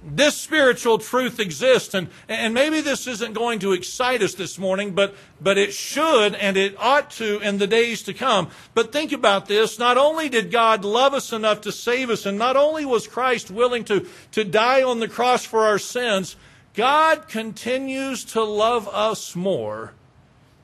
this 0.04 0.36
spiritual 0.36 0.98
truth 0.98 1.40
exists 1.40 1.94
and, 1.94 2.10
and 2.28 2.54
maybe 2.54 2.82
this 2.82 3.06
isn't 3.08 3.34
going 3.34 3.60
to 3.60 3.74
excite 3.74 4.22
us 4.22 4.34
this 4.34 4.58
morning 4.58 4.94
but, 4.94 5.16
but 5.40 5.58
it 5.58 5.74
should 5.74 6.34
and 6.36 6.58
it 6.58 6.76
ought 6.80 7.12
to 7.12 7.40
in 7.40 7.60
the 7.60 7.68
days 7.68 8.02
to 8.04 8.14
come. 8.14 8.50
But 8.74 8.92
think 8.92 9.12
about 9.12 9.48
this. 9.48 9.78
Not 9.78 9.98
only 9.98 10.28
did 10.28 10.52
god 10.52 10.84
love 10.84 11.14
us 11.14 11.32
enough 11.32 11.62
to 11.62 11.72
save 11.72 12.10
us 12.10 12.26
and 12.26 12.38
not 12.38 12.58
only 12.58 12.86
was 12.86 13.08
christ 13.08 13.52
willing 13.52 13.84
to, 13.86 14.08
to 14.32 14.44
die 14.44 14.82
on 14.82 15.00
the 15.00 15.08
cross 15.08 15.46
for 15.46 15.66
our 15.66 15.80
sins 15.80 16.36
god 16.74 17.28
continues 17.28 18.24
to 18.26 18.44
love 18.44 18.88
us 18.88 19.36
more 19.36 19.94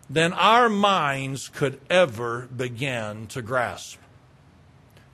than 0.10 0.34
our 0.34 0.70
minds 0.70 1.50
could 1.50 1.79
ever 1.89 2.48
begin 2.56 3.27
to 3.27 3.41
grasp. 3.41 3.98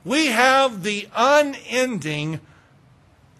We 0.06 0.28
have 0.28 0.84
the 0.84 1.08
unending 1.16 2.40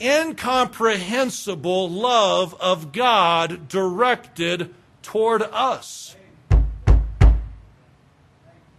incomprehensible 0.02 1.90
love 1.90 2.56
of 2.60 2.92
God 2.92 3.68
directed 3.68 4.74
toward 5.02 5.42
us. 5.44 6.16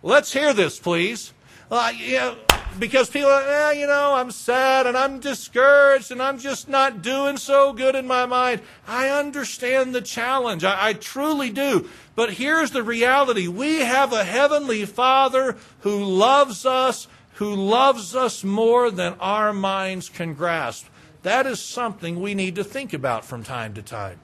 Let's 0.03 0.33
hear 0.33 0.53
this, 0.53 0.79
please. 0.79 1.33
Uh, 1.71 1.93
yeah, 1.97 2.35
because 2.79 3.09
people, 3.09 3.31
are, 3.31 3.43
eh, 3.43 3.73
you 3.73 3.87
know, 3.87 4.15
I'm 4.15 4.31
sad 4.31 4.87
and 4.87 4.97
I'm 4.97 5.19
discouraged 5.19 6.11
and 6.11 6.23
I'm 6.23 6.39
just 6.39 6.69
not 6.69 7.03
doing 7.03 7.37
so 7.37 7.73
good 7.73 7.95
in 7.95 8.07
my 8.07 8.27
mind. 8.27 8.61
I 8.87 9.09
understand 9.09 9.95
the 9.95 10.03
challenge. 10.03 10.63
I, 10.63 10.89
I 10.89 10.93
truly 10.93 11.51
do. 11.51 11.89
But 12.15 12.35
here's 12.35 12.73
the 12.73 12.83
reality. 12.83 13.49
We 13.49 13.81
have 13.81 14.13
a 14.13 14.25
heavenly 14.25 14.85
Father 14.85 15.57
who 15.81 16.05
loves 16.05 16.67
us, 16.67 17.09
who 17.35 17.55
loves 17.55 18.15
us 18.15 18.45
more 18.45 18.91
than 18.91 19.15
our 19.21 19.53
minds 19.53 20.09
can 20.09 20.35
grasp. 20.35 20.87
That 21.25 21.47
is 21.47 21.59
something 21.59 22.21
we 22.21 22.35
need 22.35 22.55
to 22.57 22.65
think 22.65 22.93
about 22.93 23.25
from 23.25 23.43
time 23.43 23.73
to 23.75 23.83
time. 23.83 24.21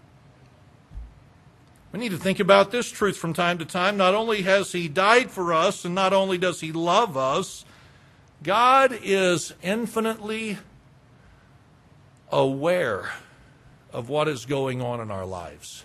We 1.92 1.98
need 1.98 2.10
to 2.10 2.18
think 2.18 2.38
about 2.38 2.70
this 2.70 2.90
truth 2.90 3.16
from 3.16 3.32
time 3.32 3.56
to 3.56 3.64
time. 3.64 3.96
Not 3.96 4.14
only 4.14 4.42
has 4.42 4.72
He 4.72 4.86
died 4.86 5.30
for 5.30 5.54
us, 5.54 5.86
and 5.86 5.94
not 5.94 6.12
only 6.12 6.36
does 6.36 6.60
He 6.60 6.72
love 6.72 7.16
us, 7.16 7.64
God 8.42 8.96
is 9.02 9.54
infinitely 9.62 10.58
aware 12.30 13.10
of 13.94 14.10
what 14.10 14.28
is 14.28 14.44
going 14.44 14.82
on 14.82 15.00
in 15.00 15.10
our 15.10 15.24
lives. 15.24 15.84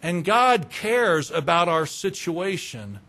And 0.00 0.24
God 0.24 0.70
cares 0.70 1.32
about 1.32 1.68
our 1.68 1.84
situation 1.84 3.00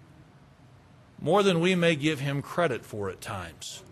more 1.22 1.44
than 1.44 1.60
we 1.60 1.76
may 1.76 1.96
give 1.96 2.22
Him 2.22 2.42
credit 2.42 2.84
for 2.84 3.08
at 3.08 3.22
times. 3.22 3.84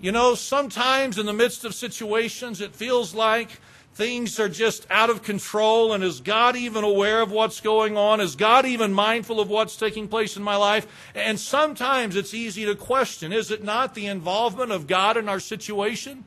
You 0.00 0.12
know, 0.12 0.34
sometimes 0.34 1.18
in 1.18 1.26
the 1.26 1.32
midst 1.32 1.64
of 1.64 1.74
situations, 1.74 2.60
it 2.60 2.74
feels 2.74 3.14
like 3.14 3.60
things 3.94 4.38
are 4.38 4.48
just 4.48 4.86
out 4.90 5.10
of 5.10 5.24
control. 5.24 5.92
And 5.92 6.04
is 6.04 6.20
God 6.20 6.54
even 6.54 6.84
aware 6.84 7.20
of 7.20 7.32
what's 7.32 7.60
going 7.60 7.96
on? 7.96 8.20
Is 8.20 8.36
God 8.36 8.64
even 8.64 8.92
mindful 8.92 9.40
of 9.40 9.50
what's 9.50 9.76
taking 9.76 10.06
place 10.06 10.36
in 10.36 10.42
my 10.44 10.54
life? 10.54 10.86
And 11.16 11.38
sometimes 11.38 12.14
it's 12.14 12.32
easy 12.32 12.64
to 12.66 12.76
question 12.76 13.32
is 13.32 13.50
it 13.50 13.64
not 13.64 13.94
the 13.94 14.06
involvement 14.06 14.70
of 14.70 14.86
God 14.86 15.16
in 15.16 15.28
our 15.28 15.40
situation? 15.40 16.24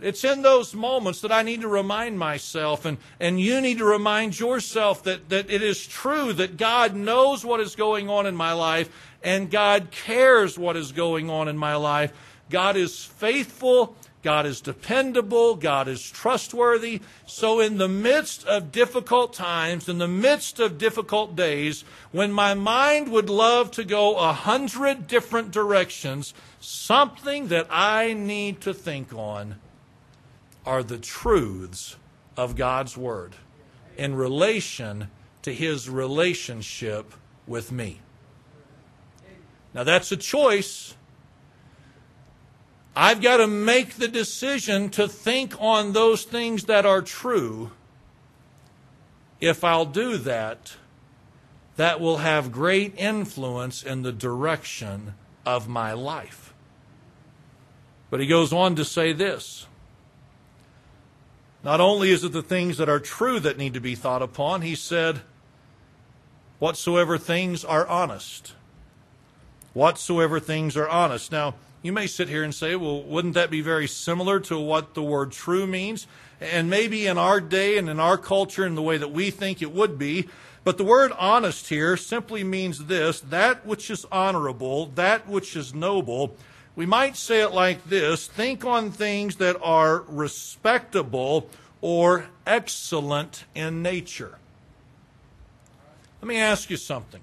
It's 0.00 0.24
in 0.24 0.42
those 0.42 0.74
moments 0.74 1.22
that 1.22 1.32
I 1.32 1.42
need 1.42 1.62
to 1.62 1.68
remind 1.68 2.18
myself, 2.18 2.84
and, 2.84 2.98
and 3.18 3.40
you 3.40 3.62
need 3.62 3.78
to 3.78 3.84
remind 3.84 4.38
yourself 4.38 5.02
that, 5.04 5.30
that 5.30 5.50
it 5.50 5.62
is 5.62 5.86
true 5.86 6.34
that 6.34 6.58
God 6.58 6.94
knows 6.94 7.46
what 7.46 7.60
is 7.60 7.74
going 7.76 8.10
on 8.10 8.26
in 8.26 8.36
my 8.36 8.52
life, 8.52 8.90
and 9.26 9.50
God 9.50 9.90
cares 9.90 10.58
what 10.58 10.74
is 10.74 10.92
going 10.92 11.28
on 11.28 11.48
in 11.48 11.58
my 11.58 11.76
life. 11.76 12.14
God 12.48 12.76
is 12.76 13.04
faithful 13.04 13.94
God 14.26 14.44
is 14.44 14.60
dependable. 14.60 15.54
God 15.54 15.86
is 15.86 16.02
trustworthy. 16.02 17.00
So, 17.26 17.60
in 17.60 17.78
the 17.78 17.86
midst 17.86 18.44
of 18.44 18.72
difficult 18.72 19.32
times, 19.32 19.88
in 19.88 19.98
the 19.98 20.08
midst 20.08 20.58
of 20.58 20.78
difficult 20.78 21.36
days, 21.36 21.84
when 22.10 22.32
my 22.32 22.52
mind 22.54 23.12
would 23.12 23.30
love 23.30 23.70
to 23.70 23.84
go 23.84 24.16
a 24.16 24.32
hundred 24.32 25.06
different 25.06 25.52
directions, 25.52 26.34
something 26.58 27.46
that 27.48 27.68
I 27.70 28.14
need 28.14 28.62
to 28.62 28.74
think 28.74 29.12
on 29.12 29.60
are 30.66 30.82
the 30.82 30.98
truths 30.98 31.94
of 32.36 32.56
God's 32.56 32.96
Word 32.96 33.36
in 33.96 34.16
relation 34.16 35.08
to 35.42 35.54
His 35.54 35.88
relationship 35.88 37.14
with 37.46 37.70
me. 37.70 38.00
Now, 39.76 39.84
that's 39.84 40.10
a 40.10 40.16
choice 40.16 40.94
I've 42.98 43.20
got 43.20 43.36
to 43.36 43.46
make 43.46 43.96
the 43.96 44.08
decision 44.08 44.88
to 44.90 45.06
think 45.06 45.54
on 45.60 45.92
those 45.92 46.24
things 46.24 46.64
that 46.64 46.86
are 46.86 47.02
true. 47.02 47.72
If 49.38 49.62
I'll 49.62 49.84
do 49.84 50.16
that, 50.16 50.76
that 51.76 52.00
will 52.00 52.16
have 52.16 52.50
great 52.50 52.94
influence 52.96 53.82
in 53.82 54.00
the 54.00 54.12
direction 54.12 55.12
of 55.44 55.68
my 55.68 55.92
life. 55.92 56.54
But 58.08 58.20
he 58.20 58.26
goes 58.26 58.50
on 58.50 58.76
to 58.76 58.84
say 58.84 59.12
this. 59.12 59.66
Not 61.62 61.82
only 61.82 62.12
is 62.12 62.24
it 62.24 62.32
the 62.32 62.42
things 62.42 62.78
that 62.78 62.88
are 62.88 63.00
true 63.00 63.38
that 63.40 63.58
need 63.58 63.74
to 63.74 63.80
be 63.80 63.94
thought 63.94 64.22
upon, 64.22 64.62
he 64.62 64.74
said, 64.74 65.20
whatsoever 66.60 67.18
things 67.18 67.62
are 67.62 67.86
honest. 67.86 68.54
Whatsoever 69.76 70.40
things 70.40 70.74
are 70.78 70.88
honest. 70.88 71.30
Now, 71.30 71.54
you 71.82 71.92
may 71.92 72.06
sit 72.06 72.30
here 72.30 72.42
and 72.42 72.54
say, 72.54 72.76
well, 72.76 73.02
wouldn't 73.02 73.34
that 73.34 73.50
be 73.50 73.60
very 73.60 73.86
similar 73.86 74.40
to 74.40 74.58
what 74.58 74.94
the 74.94 75.02
word 75.02 75.32
true 75.32 75.66
means? 75.66 76.06
And 76.40 76.70
maybe 76.70 77.06
in 77.06 77.18
our 77.18 77.42
day 77.42 77.76
and 77.76 77.86
in 77.90 78.00
our 78.00 78.16
culture 78.16 78.64
and 78.64 78.74
the 78.74 78.80
way 78.80 78.96
that 78.96 79.12
we 79.12 79.30
think 79.30 79.60
it 79.60 79.72
would 79.72 79.98
be. 79.98 80.30
But 80.64 80.78
the 80.78 80.84
word 80.84 81.12
honest 81.18 81.68
here 81.68 81.98
simply 81.98 82.42
means 82.42 82.86
this 82.86 83.20
that 83.20 83.66
which 83.66 83.90
is 83.90 84.06
honorable, 84.10 84.86
that 84.94 85.28
which 85.28 85.54
is 85.54 85.74
noble. 85.74 86.34
We 86.74 86.86
might 86.86 87.14
say 87.14 87.42
it 87.42 87.52
like 87.52 87.84
this 87.84 88.26
think 88.26 88.64
on 88.64 88.90
things 88.90 89.36
that 89.36 89.58
are 89.60 90.04
respectable 90.08 91.50
or 91.82 92.28
excellent 92.46 93.44
in 93.54 93.82
nature. 93.82 94.38
Let 96.22 96.28
me 96.28 96.38
ask 96.38 96.70
you 96.70 96.78
something. 96.78 97.20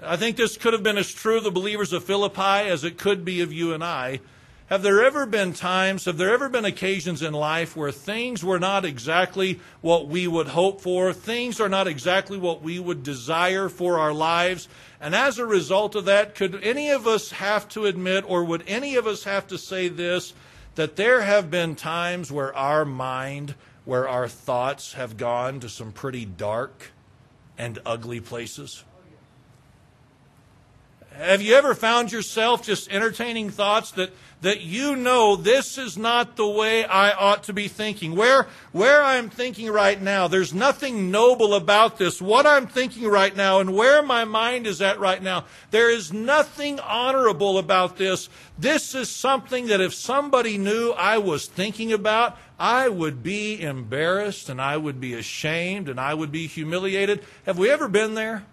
I 0.00 0.16
think 0.16 0.36
this 0.36 0.56
could 0.56 0.72
have 0.72 0.82
been 0.82 0.96
as 0.96 1.12
true 1.12 1.38
of 1.38 1.44
the 1.44 1.50
believers 1.50 1.92
of 1.92 2.04
Philippi 2.04 2.68
as 2.68 2.84
it 2.84 2.96
could 2.96 3.24
be 3.24 3.40
of 3.42 3.52
you 3.52 3.74
and 3.74 3.84
I. 3.84 4.20
Have 4.68 4.82
there 4.82 5.04
ever 5.04 5.26
been 5.26 5.52
times, 5.52 6.06
have 6.06 6.16
there 6.16 6.32
ever 6.32 6.48
been 6.48 6.64
occasions 6.64 7.20
in 7.20 7.34
life 7.34 7.76
where 7.76 7.92
things 7.92 8.42
were 8.42 8.58
not 8.58 8.86
exactly 8.86 9.60
what 9.82 10.08
we 10.08 10.26
would 10.26 10.48
hope 10.48 10.80
for? 10.80 11.12
Things 11.12 11.60
are 11.60 11.68
not 11.68 11.86
exactly 11.86 12.38
what 12.38 12.62
we 12.62 12.78
would 12.78 13.02
desire 13.02 13.68
for 13.68 13.98
our 13.98 14.14
lives. 14.14 14.68
And 14.98 15.14
as 15.14 15.38
a 15.38 15.44
result 15.44 15.94
of 15.94 16.06
that, 16.06 16.34
could 16.34 16.58
any 16.62 16.88
of 16.88 17.06
us 17.06 17.32
have 17.32 17.68
to 17.70 17.84
admit, 17.84 18.24
or 18.26 18.44
would 18.44 18.64
any 18.66 18.96
of 18.96 19.06
us 19.06 19.24
have 19.24 19.46
to 19.48 19.58
say 19.58 19.88
this, 19.88 20.32
that 20.74 20.96
there 20.96 21.20
have 21.20 21.50
been 21.50 21.76
times 21.76 22.32
where 22.32 22.56
our 22.56 22.86
mind, 22.86 23.54
where 23.84 24.08
our 24.08 24.26
thoughts 24.26 24.94
have 24.94 25.18
gone 25.18 25.60
to 25.60 25.68
some 25.68 25.92
pretty 25.92 26.24
dark 26.24 26.92
and 27.58 27.78
ugly 27.84 28.20
places? 28.20 28.84
Have 31.16 31.42
you 31.42 31.54
ever 31.54 31.74
found 31.74 32.10
yourself 32.10 32.62
just 32.62 32.90
entertaining 32.90 33.50
thoughts 33.50 33.90
that, 33.92 34.12
that 34.40 34.62
you 34.62 34.96
know 34.96 35.36
this 35.36 35.76
is 35.76 35.98
not 35.98 36.36
the 36.36 36.48
way 36.48 36.84
I 36.84 37.12
ought 37.12 37.44
to 37.44 37.52
be 37.52 37.68
thinking? 37.68 38.16
Where, 38.16 38.48
where 38.72 39.02
I'm 39.02 39.28
thinking 39.28 39.70
right 39.70 40.00
now, 40.00 40.26
there's 40.26 40.54
nothing 40.54 41.10
noble 41.10 41.54
about 41.54 41.98
this. 41.98 42.22
What 42.22 42.46
I'm 42.46 42.66
thinking 42.66 43.06
right 43.06 43.36
now 43.36 43.60
and 43.60 43.74
where 43.74 44.02
my 44.02 44.24
mind 44.24 44.66
is 44.66 44.80
at 44.80 44.98
right 44.98 45.22
now, 45.22 45.44
there 45.70 45.90
is 45.90 46.12
nothing 46.12 46.80
honorable 46.80 47.58
about 47.58 47.98
this. 47.98 48.30
This 48.58 48.94
is 48.94 49.10
something 49.10 49.66
that 49.66 49.80
if 49.80 49.92
somebody 49.92 50.56
knew 50.56 50.92
I 50.92 51.18
was 51.18 51.46
thinking 51.46 51.92
about, 51.92 52.38
I 52.58 52.88
would 52.88 53.22
be 53.22 53.60
embarrassed 53.60 54.48
and 54.48 54.62
I 54.62 54.76
would 54.76 55.00
be 55.00 55.14
ashamed 55.14 55.88
and 55.88 56.00
I 56.00 56.14
would 56.14 56.32
be 56.32 56.46
humiliated. 56.46 57.22
Have 57.44 57.58
we 57.58 57.70
ever 57.70 57.88
been 57.88 58.14
there? 58.14 58.44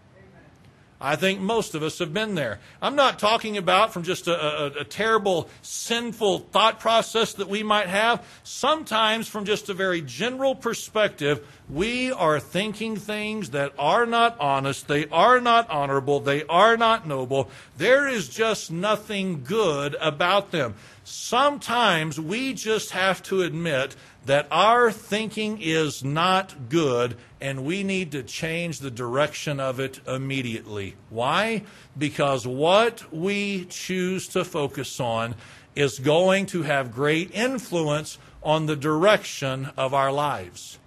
I 1.01 1.15
think 1.15 1.39
most 1.39 1.75
of 1.75 1.83
us 1.83 1.99
have 1.99 2.13
been 2.13 2.35
there. 2.35 2.59
I'm 2.81 2.95
not 2.95 3.19
talking 3.19 3.57
about 3.57 3.93
from 3.93 4.03
just 4.03 4.27
a, 4.27 4.33
a, 4.33 4.65
a, 4.81 4.83
terrible, 4.83 5.49
sinful 5.61 6.39
thought 6.39 6.81
process 6.81 7.33
that 7.33 7.47
we 7.47 7.63
might 7.63 7.87
have. 7.87 8.25
Sometimes, 8.43 9.27
from 9.27 9.45
just 9.45 9.69
a 9.69 9.73
very 9.73 10.01
general 10.01 10.55
perspective, 10.55 11.47
we 11.69 12.11
are 12.11 12.39
thinking 12.39 12.95
things 12.95 13.51
that 13.51 13.73
are 13.77 14.05
not 14.05 14.39
honest, 14.39 14.87
they 14.87 15.07
are 15.09 15.39
not 15.39 15.69
honorable, 15.69 16.19
they 16.19 16.43
are 16.45 16.75
not 16.75 17.07
noble. 17.07 17.49
There 17.77 18.07
is 18.07 18.27
just 18.27 18.71
nothing 18.71 19.43
good 19.43 19.95
about 20.01 20.49
them. 20.51 20.73
Sometimes 21.03 22.19
we 22.19 22.53
just 22.53 22.91
have 22.91 23.21
to 23.23 23.43
admit 23.43 23.95
that 24.25 24.47
our 24.51 24.91
thinking 24.91 25.59
is 25.61 26.03
not 26.03 26.69
good 26.69 27.15
and 27.39 27.63
we 27.63 27.83
need 27.83 28.11
to 28.11 28.23
change 28.23 28.79
the 28.79 28.91
direction 28.91 29.59
of 29.59 29.79
it 29.79 29.99
immediately. 30.07 30.95
Why? 31.09 31.63
Because 31.97 32.45
what 32.47 33.11
we 33.13 33.65
choose 33.65 34.27
to 34.29 34.43
focus 34.43 34.99
on 34.99 35.35
is 35.75 35.99
going 35.99 36.47
to 36.47 36.63
have 36.63 36.93
great 36.93 37.31
influence 37.33 38.17
on 38.41 38.65
the 38.65 38.75
direction 38.75 39.69
of 39.77 39.93
our 39.93 40.11
lives 40.11 40.79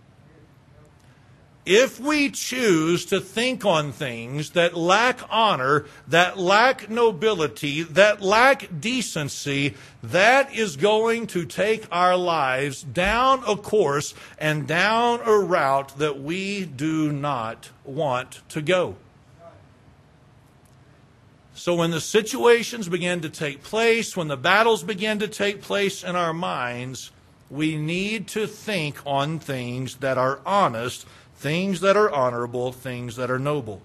if 1.65 2.01
we 2.01 2.29
choose 2.31 3.05
to 3.07 3.21
think 3.21 3.65
on 3.65 3.93
things 3.93 4.51
that 4.51 4.77
lack 4.77 5.21
honor, 5.31 5.87
that 6.09 6.37
lack 6.37 6.91
nobility, 6.91 7.83
that 7.85 8.21
lack 8.21 8.81
decency, 8.81 9.75
that 10.03 10.53
is 10.55 10.77
going 10.77 11.29
to 11.29 11.45
take 11.45 11.87
our 11.93 12.17
lives 12.17 12.83
down 12.83 13.45
a 13.47 13.57
course 13.57 14.13
and 14.39 14.67
down 14.67 15.21
a 15.21 15.39
route 15.39 15.97
that 15.99 16.21
we 16.21 16.65
do 16.65 17.13
not 17.13 17.71
want 17.85 18.43
to 18.49 18.61
go. 18.61 18.97
So 21.55 21.77
when 21.77 21.93
the 21.93 22.01
situations 22.01 22.89
begin 22.89 23.21
to 23.21 23.29
take 23.29 23.63
place, 23.63 24.17
when 24.17 24.27
the 24.27 24.37
battles 24.37 24.83
begin 24.83 25.21
to 25.21 25.29
take 25.29 25.63
place 25.63 26.03
in 26.03 26.17
our 26.17 26.33
minds, 26.33 27.13
we 27.51 27.77
need 27.77 28.27
to 28.29 28.47
think 28.47 28.97
on 29.07 29.39
things 29.39 29.97
that 29.97 30.17
are 30.19 30.41
honest 30.47 31.07
things 31.43 31.81
that 31.81 31.97
are 31.97 32.11
honorable, 32.11 32.71
things 32.71 33.17
that 33.17 33.29
are 33.29 33.39
noble. 33.39 33.83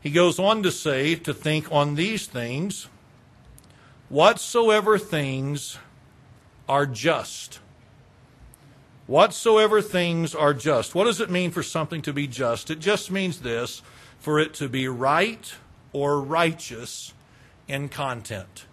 He 0.00 0.10
goes 0.10 0.38
on 0.38 0.62
to 0.62 0.72
say 0.72 1.14
to 1.16 1.34
think 1.34 1.70
on 1.70 1.96
these 1.96 2.26
things 2.26 2.88
whatsoever 4.08 4.98
things 4.98 5.78
are 6.66 6.86
just. 6.86 7.60
Whatsoever 9.06 9.82
things 9.82 10.34
are 10.34 10.54
just. 10.54 10.94
What 10.94 11.04
does 11.04 11.20
it 11.20 11.30
mean 11.30 11.50
for 11.50 11.62
something 11.62 12.00
to 12.02 12.12
be 12.12 12.26
just? 12.26 12.70
It 12.70 12.78
just 12.78 13.10
means 13.10 13.40
this 13.40 13.82
for 14.18 14.38
it 14.38 14.54
to 14.54 14.68
be 14.68 14.88
right 14.88 15.54
or 15.92 16.22
righteous 16.22 17.12
in 17.68 17.90
content. 17.90 18.64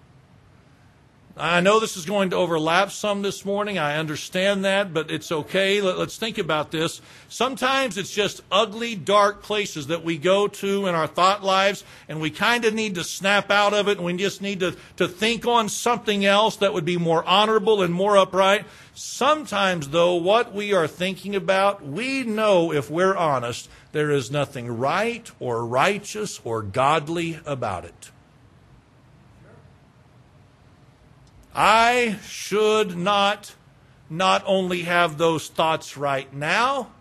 I 1.39 1.61
know 1.61 1.79
this 1.79 1.95
is 1.95 2.05
going 2.05 2.31
to 2.31 2.35
overlap 2.35 2.91
some 2.91 3.21
this 3.21 3.45
morning. 3.45 3.77
I 3.77 3.95
understand 3.95 4.65
that, 4.65 4.93
but 4.93 5.09
it's 5.09 5.31
okay. 5.31 5.79
Let, 5.79 5.97
us 5.97 6.17
think 6.17 6.37
about 6.37 6.71
this. 6.71 7.01
Sometimes 7.29 7.97
it's 7.97 8.11
just 8.11 8.41
ugly, 8.51 8.95
dark 8.95 9.41
places 9.41 9.87
that 9.87 10.03
we 10.03 10.17
go 10.17 10.49
to 10.49 10.85
in 10.87 10.95
our 10.95 11.07
thought 11.07 11.41
lives, 11.41 11.85
and 12.09 12.19
we 12.19 12.29
kind 12.29 12.65
of 12.65 12.73
need 12.73 12.95
to 12.95 13.05
snap 13.05 13.51
out 13.51 13.73
of 13.73 13.87
it, 13.87 13.97
and 13.97 14.05
we 14.05 14.17
just 14.17 14.41
need 14.41 14.59
to, 14.59 14.75
to 14.97 15.07
think 15.07 15.47
on 15.47 15.69
something 15.69 16.25
else 16.25 16.57
that 16.57 16.73
would 16.73 16.85
be 16.85 16.97
more 16.97 17.23
honorable 17.23 17.81
and 17.81 17.93
more 17.93 18.17
upright. 18.17 18.65
Sometimes, 18.93 19.89
though, 19.89 20.15
what 20.15 20.53
we 20.53 20.73
are 20.73 20.87
thinking 20.87 21.37
about, 21.37 21.85
we 21.85 22.23
know 22.23 22.73
if 22.73 22.91
we're 22.91 23.15
honest, 23.15 23.69
there 23.93 24.11
is 24.11 24.29
nothing 24.29 24.77
right 24.77 25.31
or 25.39 25.65
righteous 25.65 26.41
or 26.43 26.61
godly 26.61 27.39
about 27.45 27.85
it. 27.85 28.11
I 31.53 32.17
should 32.27 32.97
not 32.97 33.55
not 34.09 34.43
only 34.45 34.81
have 34.83 35.17
those 35.17 35.47
thoughts 35.47 35.95
right 35.95 36.33
now, 36.33 36.91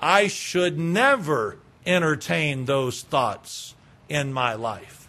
I 0.00 0.26
should 0.26 0.78
never 0.78 1.58
entertain 1.86 2.66
those 2.66 3.02
thoughts 3.02 3.74
in 4.08 4.32
my 4.32 4.54
life. 4.54 5.08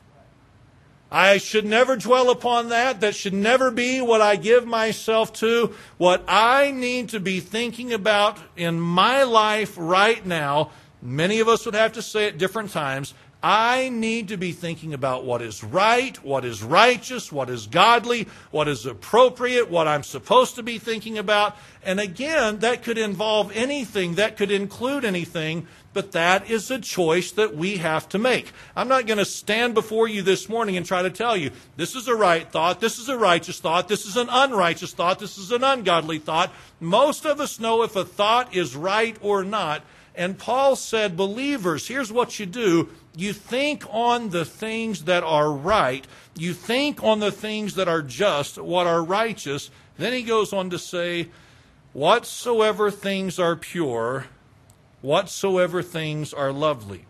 I 1.12 1.38
should 1.38 1.66
never 1.66 1.96
dwell 1.96 2.30
upon 2.30 2.70
that. 2.70 3.00
That 3.00 3.16
should 3.16 3.34
never 3.34 3.72
be 3.72 4.02
what 4.02 4.22
I 4.22 4.36
give 4.36 4.66
myself 4.66 5.32
to. 5.34 5.74
What 5.98 6.24
I 6.28 6.72
need 6.72 7.10
to 7.10 7.20
be 7.20 7.40
thinking 7.40 7.94
about 7.94 8.38
in 8.58 8.80
my 8.80 9.24
life 9.24 9.76
right 9.78 10.26
now, 10.26 10.72
many 11.02 11.40
of 11.40 11.48
us 11.48 11.66
would 11.66 11.76
have 11.76 11.94
to 11.94 12.02
say 12.02 12.28
at 12.28 12.38
different 12.38 12.72
times, 12.72 13.14
I 13.41 13.89
need 13.89 14.30
to 14.30 14.38
be 14.38 14.52
thinking 14.52 14.95
about 14.95 15.23
what 15.23 15.43
is 15.43 15.63
right, 15.63 16.21
what 16.23 16.43
is 16.43 16.63
righteous, 16.63 17.32
what 17.32 17.52
is 17.52 17.67
godly, 17.67 18.28
what 18.50 18.67
is 18.67 18.88
appropriate, 18.88 19.69
what 19.69 19.88
I'm 19.88 20.02
supposed 20.02 20.56
to 20.56 20.63
be 20.63 20.80
thinking 20.80 21.19
about. 21.19 21.56
And 21.84 22.00
again, 22.00 22.60
that 22.60 22.84
could 22.84 22.97
involve 22.97 23.56
anything, 23.56 24.15
that 24.15 24.38
could 24.38 24.50
include 24.50 25.06
anything, 25.06 25.67
but 25.93 26.13
that 26.13 26.50
is 26.50 26.71
a 26.71 26.80
choice 26.80 27.32
that 27.34 27.56
we 27.56 27.78
have 27.78 28.10
to 28.10 28.17
make. 28.17 28.52
I'm 28.76 28.88
not 28.88 29.06
going 29.06 29.19
to 29.19 29.26
stand 29.26 29.76
before 29.76 30.08
you 30.08 30.23
this 30.23 30.50
morning 30.50 30.76
and 30.76 30.86
try 30.86 31.04
to 31.04 31.10
tell 31.12 31.38
you 31.38 31.52
this 31.76 31.95
is 31.95 32.08
a 32.08 32.15
right 32.15 32.52
thought, 32.52 32.80
this 32.80 32.97
is 32.97 33.08
a 33.08 33.17
righteous 33.17 33.60
thought, 33.60 33.88
this 33.88 34.08
is 34.08 34.17
an 34.17 34.30
unrighteous 34.30 34.93
thought, 34.93 35.19
this 35.19 35.38
is 35.38 35.52
an 35.52 35.63
ungodly 35.63 36.17
thought. 36.17 36.52
Most 36.80 37.26
of 37.26 37.39
us 37.39 37.60
know 37.60 37.84
if 37.84 37.95
a 37.95 38.04
thought 38.04 38.56
is 38.56 38.76
right 38.76 39.15
or 39.21 39.43
not. 39.43 39.84
And 40.15 40.38
Paul 40.38 40.76
said, 40.76 41.15
believers, 41.15 41.88
here's 41.88 42.12
what 42.12 42.39
you 42.39 42.47
do 42.47 42.89
you 43.18 43.34
think 43.34 43.84
on 43.90 44.30
the 44.30 44.46
things 44.46 45.06
that 45.06 45.24
are 45.24 45.52
right, 45.52 46.06
you 46.36 46.54
think 46.54 47.04
on 47.04 47.20
the 47.20 47.32
things 47.32 47.76
that 47.76 47.88
are 47.88 48.04
just, 48.04 48.60
what 48.60 48.86
are 48.86 49.04
righteous. 49.04 49.72
Then 49.98 50.14
he 50.14 50.22
goes 50.22 50.54
on 50.54 50.70
to 50.70 50.78
say, 50.78 51.30
whatsoever 51.94 52.92
things 52.92 53.40
are 53.40 53.56
pure, 53.56 54.28
whatsoever 55.02 55.82
things 55.82 56.32
are 56.32 56.52
lovely. 56.52 57.06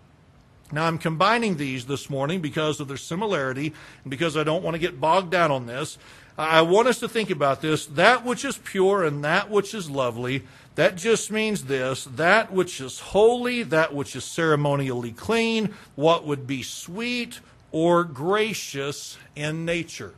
Now, 0.72 0.86
I'm 0.86 0.98
combining 0.98 1.58
these 1.58 1.86
this 1.86 2.10
morning 2.10 2.41
because 2.41 2.80
of 2.80 2.88
their 2.88 2.98
similarity 2.98 3.74
and 4.04 4.10
because 4.10 4.36
I 4.38 4.43
don't 4.43 4.63
want 4.63 4.76
to 4.76 4.80
get 4.80 5.00
bogged 5.00 5.32
down 5.32 5.52
on 5.52 5.65
this. 5.65 5.98
I 6.38 6.62
want 6.62 6.88
us 6.88 7.00
to 7.00 7.10
think 7.10 7.30
about 7.30 7.62
this. 7.62 7.86
That 7.86 8.24
which 8.24 8.46
is 8.46 8.58
pure 8.58 9.04
and 9.04 9.24
that 9.24 9.50
which 9.50 9.74
is 9.74 9.89
lovely, 9.89 10.43
that 10.77 10.95
just 10.95 11.31
means 11.31 11.65
this 11.65 12.03
that 12.03 12.53
which 12.53 12.79
is 12.79 12.99
holy, 12.99 13.63
that 13.63 13.95
which 13.95 14.15
is 14.15 14.23
ceremonially 14.23 15.11
clean, 15.11 15.73
what 15.95 16.23
would 16.23 16.45
be 16.45 16.61
sweet 16.61 17.39
or 17.71 18.03
gracious 18.03 19.17
in 19.35 19.65
nature. 19.65 20.13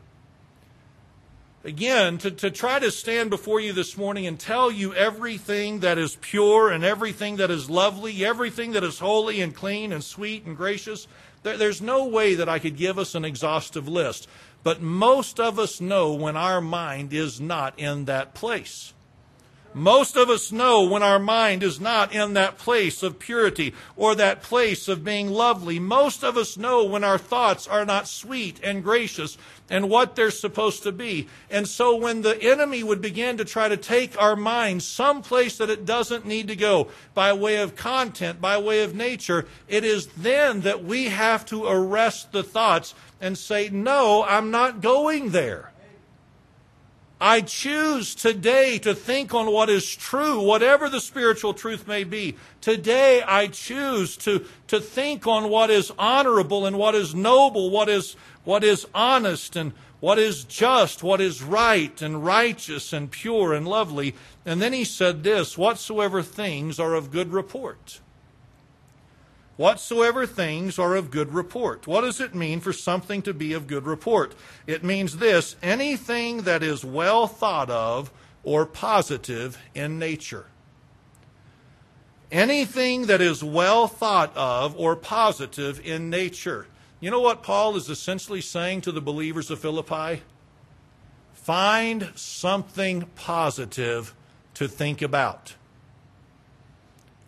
Again, 1.63 2.17
to, 2.19 2.31
to 2.31 2.51
try 2.51 2.77
to 2.79 2.91
stand 2.91 3.29
before 3.29 3.61
you 3.61 3.71
this 3.71 3.97
morning 3.97 4.27
and 4.27 4.37
tell 4.37 4.69
you 4.69 4.93
everything 4.93 5.79
that 5.79 5.97
is 5.97 6.17
pure 6.19 6.69
and 6.69 6.83
everything 6.83 7.37
that 7.37 7.49
is 7.49 7.69
lovely, 7.69 8.25
everything 8.25 8.73
that 8.73 8.83
is 8.83 8.99
holy 8.99 9.39
and 9.39 9.55
clean 9.55 9.93
and 9.93 10.03
sweet 10.03 10.45
and 10.45 10.57
gracious, 10.57 11.07
there, 11.43 11.55
there's 11.55 11.81
no 11.81 12.05
way 12.05 12.35
that 12.35 12.49
I 12.49 12.59
could 12.59 12.75
give 12.75 12.99
us 12.99 13.15
an 13.15 13.23
exhaustive 13.23 13.87
list. 13.87 14.27
But 14.63 14.81
most 14.81 15.39
of 15.39 15.57
us 15.57 15.79
know 15.79 16.13
when 16.13 16.35
our 16.35 16.59
mind 16.59 17.13
is 17.13 17.39
not 17.39 17.79
in 17.79 18.05
that 18.05 18.33
place. 18.33 18.93
Most 19.79 20.17
of 20.17 20.29
us 20.29 20.51
know 20.51 20.83
when 20.83 21.03
our 21.03 21.19
mind 21.19 21.63
is 21.63 21.79
not 21.79 22.13
in 22.13 22.33
that 22.33 22.57
place 22.57 23.01
of 23.01 23.17
purity 23.17 23.73
or 23.95 24.13
that 24.13 24.43
place 24.43 24.89
of 24.89 25.05
being 25.05 25.29
lovely. 25.29 25.79
Most 25.79 26.21
of 26.21 26.35
us 26.35 26.57
know 26.57 26.83
when 26.83 27.05
our 27.05 27.17
thoughts 27.17 27.65
are 27.65 27.85
not 27.85 28.05
sweet 28.05 28.59
and 28.61 28.83
gracious 28.83 29.37
and 29.69 29.89
what 29.89 30.17
they're 30.17 30.31
supposed 30.31 30.83
to 30.83 30.91
be. 30.91 31.29
And 31.49 31.65
so 31.65 31.95
when 31.95 32.23
the 32.23 32.41
enemy 32.43 32.83
would 32.83 33.01
begin 33.01 33.37
to 33.37 33.45
try 33.45 33.69
to 33.69 33.77
take 33.77 34.21
our 34.21 34.35
mind 34.35 34.83
someplace 34.83 35.57
that 35.59 35.69
it 35.69 35.85
doesn't 35.85 36.25
need 36.25 36.49
to 36.49 36.57
go 36.57 36.89
by 37.13 37.31
way 37.31 37.57
of 37.57 37.77
content, 37.77 38.41
by 38.41 38.57
way 38.57 38.83
of 38.83 38.95
nature, 38.95 39.45
it 39.69 39.85
is 39.85 40.07
then 40.07 40.59
that 40.61 40.83
we 40.83 41.05
have 41.05 41.45
to 41.45 41.65
arrest 41.65 42.33
the 42.33 42.43
thoughts 42.43 42.93
and 43.21 43.37
say, 43.37 43.69
no, 43.69 44.25
I'm 44.27 44.51
not 44.51 44.81
going 44.81 45.29
there. 45.29 45.71
I 47.21 47.41
choose 47.41 48.15
today 48.15 48.79
to 48.79 48.95
think 48.95 49.33
on 49.33 49.51
what 49.51 49.69
is 49.69 49.93
true, 49.93 50.41
whatever 50.41 50.87
the 50.87 51.01
spiritual 51.01 51.53
truth 51.53 51.85
may 51.85 52.05
be. 52.05 52.37
Today 52.61 53.21
I 53.21 53.47
choose 53.47 54.15
to, 54.17 54.45
to 54.67 54.79
think 54.79 55.27
on 55.27 55.49
what 55.49 55.69
is 55.69 55.91
honorable 55.99 56.65
and 56.65 56.77
what 56.77 56.95
is 56.95 57.13
noble, 57.13 57.71
what 57.71 57.89
is, 57.89 58.15
what 58.45 58.63
is 58.63 58.87
honest 58.95 59.57
and 59.57 59.73
what 59.99 60.17
is 60.17 60.45
just, 60.45 61.03
what 61.03 61.19
is 61.19 61.43
right 61.43 62.01
and 62.01 62.23
righteous 62.23 62.93
and 62.93 63.11
pure 63.11 63.53
and 63.53 63.67
lovely. 63.67 64.15
And 64.45 64.61
then 64.61 64.71
he 64.71 64.85
said 64.85 65.23
this, 65.23 65.57
whatsoever 65.57 66.21
things 66.21 66.79
are 66.79 66.93
of 66.93 67.11
good 67.11 67.33
report 67.33 67.99
whatsoever 69.59 70.25
things 70.25 70.79
are 70.79 70.95
of 70.95 71.11
good 71.11 71.33
report. 71.33 71.85
What 71.85 72.01
does 72.01 72.21
it 72.21 72.33
mean 72.33 72.61
for 72.61 72.71
something 72.71 73.21
to 73.23 73.33
be 73.33 73.51
of 73.51 73.67
good 73.67 73.85
report? 73.85 74.33
It 74.65 74.85
means 74.85 75.17
this 75.17 75.57
anything 75.61 76.43
that 76.43 76.63
is 76.63 76.85
well 76.85 77.27
thought 77.27 77.69
of 77.69 78.09
or 78.41 78.65
positive 78.65 79.57
in 79.75 79.99
nature. 79.99 80.45
Anything 82.31 83.07
that 83.07 83.19
is 83.19 83.43
well 83.43 83.89
thought 83.89 84.31
of 84.37 84.79
or 84.79 84.95
positive 84.95 85.85
in 85.85 86.09
nature. 86.09 86.67
You 87.01 87.11
know 87.11 87.19
what 87.19 87.43
Paul 87.43 87.75
is 87.75 87.89
essentially 87.89 88.39
saying 88.39 88.79
to 88.81 88.93
the 88.93 89.01
believers 89.01 89.51
of 89.51 89.59
Philippi? 89.59 90.21
Find 91.33 92.13
something 92.15 93.09
positive 93.15 94.15
to 94.53 94.69
think 94.69 95.01
about 95.01 95.55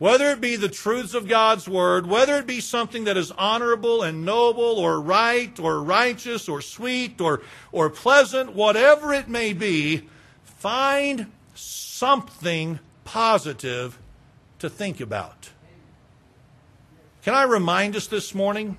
whether 0.02 0.32
it 0.32 0.42
be 0.42 0.56
the 0.56 0.68
truths 0.68 1.14
of 1.14 1.28
God's 1.28 1.70
Word, 1.70 2.08
whether 2.08 2.36
it 2.38 2.48
be 2.48 2.60
something 2.60 3.04
that 3.04 3.18
is 3.18 3.30
honorable 3.34 4.02
and 4.02 4.26
noble 4.26 4.80
or 4.80 5.00
right 5.00 5.60
or 5.60 5.84
righteous 5.84 6.50
or 6.50 6.60
sweet 6.60 7.22
or, 7.22 7.44
or 7.72 7.88
pleasant, 7.88 8.56
whatever 8.56 9.14
it 9.14 9.28
may 9.28 9.54
be, 9.54 10.10
find 10.44 11.32
something 11.54 12.80
positive 13.04 14.00
to 14.58 14.72
think 14.72 15.00
about. 15.00 15.52
Can 17.22 17.36
I 17.36 17.44
remind 17.44 17.96
us 17.96 18.08
this 18.08 18.34
morning 18.34 18.78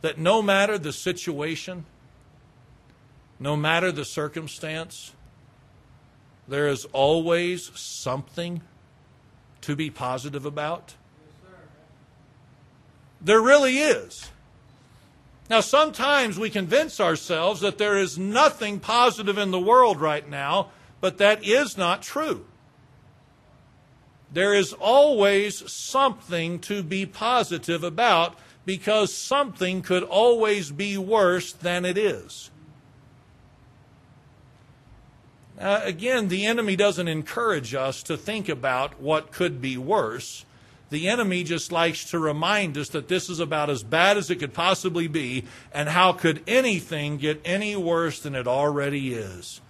that 0.00 0.16
no 0.16 0.40
matter 0.40 0.78
the 0.78 0.94
situation, 0.94 1.84
no 3.38 3.56
matter 3.58 3.92
the 3.92 4.06
circumstance, 4.06 5.12
there 6.48 6.66
is 6.66 6.86
always 6.94 7.70
something 7.78 8.62
to 9.62 9.76
be 9.76 9.90
positive 9.90 10.44
about? 10.44 10.94
There 13.20 13.40
really 13.40 13.78
is. 13.78 14.30
Now, 15.50 15.60
sometimes 15.60 16.38
we 16.38 16.48
convince 16.48 17.00
ourselves 17.00 17.60
that 17.60 17.76
there 17.76 17.98
is 17.98 18.16
nothing 18.16 18.78
positive 18.78 19.36
in 19.36 19.50
the 19.50 19.58
world 19.58 20.00
right 20.00 20.28
now, 20.28 20.70
but 21.00 21.18
that 21.18 21.44
is 21.44 21.76
not 21.76 22.02
true. 22.02 22.46
There 24.32 24.54
is 24.54 24.72
always 24.72 25.70
something 25.70 26.60
to 26.60 26.82
be 26.82 27.04
positive 27.04 27.82
about 27.82 28.38
because 28.64 29.12
something 29.12 29.82
could 29.82 30.04
always 30.04 30.70
be 30.70 30.96
worse 30.96 31.52
than 31.52 31.84
it 31.84 31.98
is. 31.98 32.49
Uh, 35.60 35.82
again, 35.84 36.28
the 36.28 36.46
enemy 36.46 36.74
doesn't 36.74 37.08
encourage 37.08 37.74
us 37.74 38.02
to 38.02 38.16
think 38.16 38.48
about 38.48 38.98
what 38.98 39.30
could 39.30 39.60
be 39.60 39.76
worse. 39.76 40.46
the 40.90 41.08
enemy 41.08 41.44
just 41.44 41.70
likes 41.70 42.10
to 42.10 42.18
remind 42.18 42.76
us 42.76 42.88
that 42.88 43.06
this 43.06 43.30
is 43.30 43.38
about 43.38 43.70
as 43.70 43.84
bad 43.84 44.16
as 44.16 44.28
it 44.28 44.36
could 44.36 44.52
possibly 44.52 45.06
be, 45.06 45.44
and 45.72 45.88
how 45.88 46.12
could 46.12 46.42
anything 46.48 47.16
get 47.16 47.40
any 47.44 47.76
worse 47.76 48.20
than 48.20 48.34
it 48.34 48.48
already 48.48 49.14
is? 49.14 49.60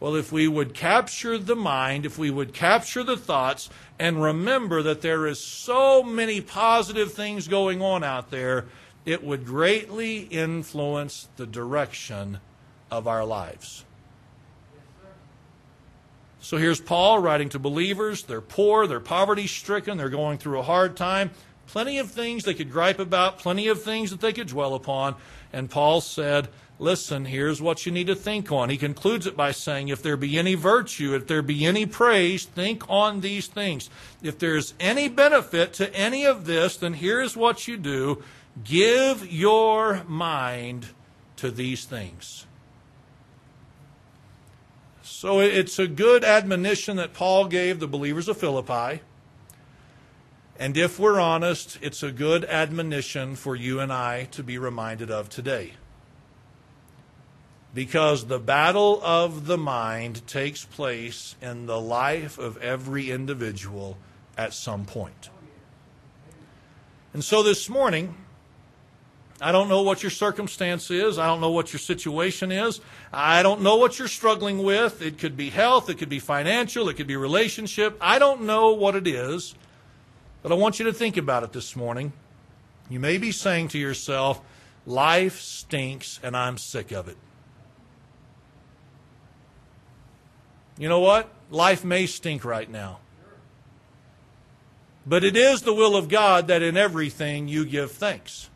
Well, 0.00 0.16
if 0.16 0.32
we 0.32 0.48
would 0.48 0.74
capture 0.74 1.38
the 1.38 1.54
mind, 1.54 2.06
if 2.06 2.18
we 2.18 2.30
would 2.30 2.54
capture 2.54 3.02
the 3.02 3.16
thoughts, 3.16 3.68
and 3.98 4.22
remember 4.22 4.82
that 4.82 5.02
there 5.02 5.26
is 5.26 5.38
so 5.38 6.02
many 6.02 6.40
positive 6.40 7.12
things 7.12 7.46
going 7.46 7.82
on 7.82 8.02
out 8.02 8.30
there, 8.30 8.64
it 9.04 9.22
would 9.22 9.44
greatly 9.44 10.20
influence 10.20 11.28
the 11.36 11.46
direction 11.46 12.38
of 12.90 13.06
our 13.06 13.24
lives. 13.24 13.84
So 16.44 16.58
here's 16.58 16.78
Paul 16.78 17.20
writing 17.20 17.48
to 17.48 17.58
believers. 17.58 18.24
They're 18.24 18.42
poor, 18.42 18.86
they're 18.86 19.00
poverty 19.00 19.46
stricken, 19.46 19.96
they're 19.96 20.10
going 20.10 20.36
through 20.36 20.58
a 20.58 20.62
hard 20.62 20.94
time. 20.94 21.30
Plenty 21.66 21.98
of 21.98 22.10
things 22.10 22.44
they 22.44 22.52
could 22.52 22.70
gripe 22.70 22.98
about, 22.98 23.38
plenty 23.38 23.66
of 23.68 23.82
things 23.82 24.10
that 24.10 24.20
they 24.20 24.34
could 24.34 24.48
dwell 24.48 24.74
upon. 24.74 25.16
And 25.54 25.70
Paul 25.70 26.02
said, 26.02 26.48
Listen, 26.78 27.24
here's 27.24 27.62
what 27.62 27.86
you 27.86 27.92
need 27.92 28.08
to 28.08 28.14
think 28.14 28.52
on. 28.52 28.68
He 28.68 28.76
concludes 28.76 29.26
it 29.26 29.38
by 29.38 29.52
saying, 29.52 29.88
If 29.88 30.02
there 30.02 30.18
be 30.18 30.36
any 30.36 30.54
virtue, 30.54 31.14
if 31.14 31.26
there 31.26 31.40
be 31.40 31.64
any 31.64 31.86
praise, 31.86 32.44
think 32.44 32.84
on 32.90 33.22
these 33.22 33.46
things. 33.46 33.88
If 34.22 34.38
there's 34.38 34.74
any 34.78 35.08
benefit 35.08 35.72
to 35.74 35.94
any 35.94 36.26
of 36.26 36.44
this, 36.44 36.76
then 36.76 36.92
here's 36.92 37.38
what 37.38 37.66
you 37.66 37.78
do 37.78 38.22
give 38.62 39.32
your 39.32 40.04
mind 40.04 40.88
to 41.36 41.50
these 41.50 41.86
things. 41.86 42.44
So 45.24 45.40
it's 45.40 45.78
a 45.78 45.88
good 45.88 46.22
admonition 46.22 46.98
that 46.98 47.14
Paul 47.14 47.46
gave 47.46 47.80
the 47.80 47.88
believers 47.88 48.28
of 48.28 48.36
Philippi. 48.36 49.00
And 50.58 50.76
if 50.76 50.98
we're 50.98 51.18
honest, 51.18 51.78
it's 51.80 52.02
a 52.02 52.12
good 52.12 52.44
admonition 52.44 53.34
for 53.34 53.56
you 53.56 53.80
and 53.80 53.90
I 53.90 54.24
to 54.32 54.42
be 54.42 54.58
reminded 54.58 55.10
of 55.10 55.30
today 55.30 55.72
because 57.72 58.26
the 58.26 58.38
battle 58.38 59.00
of 59.02 59.46
the 59.46 59.56
mind 59.56 60.26
takes 60.26 60.66
place 60.66 61.36
in 61.40 61.64
the 61.64 61.80
life 61.80 62.36
of 62.36 62.58
every 62.58 63.10
individual 63.10 63.96
at 64.36 64.52
some 64.52 64.84
point. 64.84 65.30
And 67.14 67.24
so 67.24 67.42
this 67.42 67.70
morning, 67.70 68.14
I 69.44 69.52
don't 69.52 69.68
know 69.68 69.82
what 69.82 70.02
your 70.02 70.08
circumstance 70.08 70.90
is. 70.90 71.18
I 71.18 71.26
don't 71.26 71.42
know 71.42 71.50
what 71.50 71.70
your 71.70 71.78
situation 71.78 72.50
is. 72.50 72.80
I 73.12 73.42
don't 73.42 73.60
know 73.60 73.76
what 73.76 73.98
you're 73.98 74.08
struggling 74.08 74.62
with. 74.62 75.02
It 75.02 75.18
could 75.18 75.36
be 75.36 75.50
health, 75.50 75.90
it 75.90 75.98
could 75.98 76.08
be 76.08 76.18
financial, 76.18 76.88
it 76.88 76.94
could 76.94 77.06
be 77.06 77.14
relationship. 77.14 77.98
I 78.00 78.18
don't 78.18 78.44
know 78.44 78.72
what 78.72 78.96
it 78.96 79.06
is, 79.06 79.54
but 80.42 80.50
I 80.50 80.54
want 80.54 80.78
you 80.78 80.86
to 80.86 80.94
think 80.94 81.18
about 81.18 81.42
it 81.42 81.52
this 81.52 81.76
morning. 81.76 82.14
You 82.88 82.98
may 83.00 83.18
be 83.18 83.32
saying 83.32 83.68
to 83.68 83.78
yourself, 83.78 84.40
Life 84.86 85.42
stinks 85.42 86.20
and 86.22 86.34
I'm 86.34 86.56
sick 86.56 86.90
of 86.90 87.08
it. 87.08 87.18
You 90.78 90.88
know 90.88 91.00
what? 91.00 91.28
Life 91.50 91.84
may 91.84 92.06
stink 92.06 92.46
right 92.46 92.70
now. 92.70 93.00
But 95.04 95.22
it 95.22 95.36
is 95.36 95.60
the 95.60 95.74
will 95.74 95.96
of 95.96 96.08
God 96.08 96.48
that 96.48 96.62
in 96.62 96.78
everything 96.78 97.46
you 97.46 97.66
give 97.66 97.92
thanks. 97.92 98.48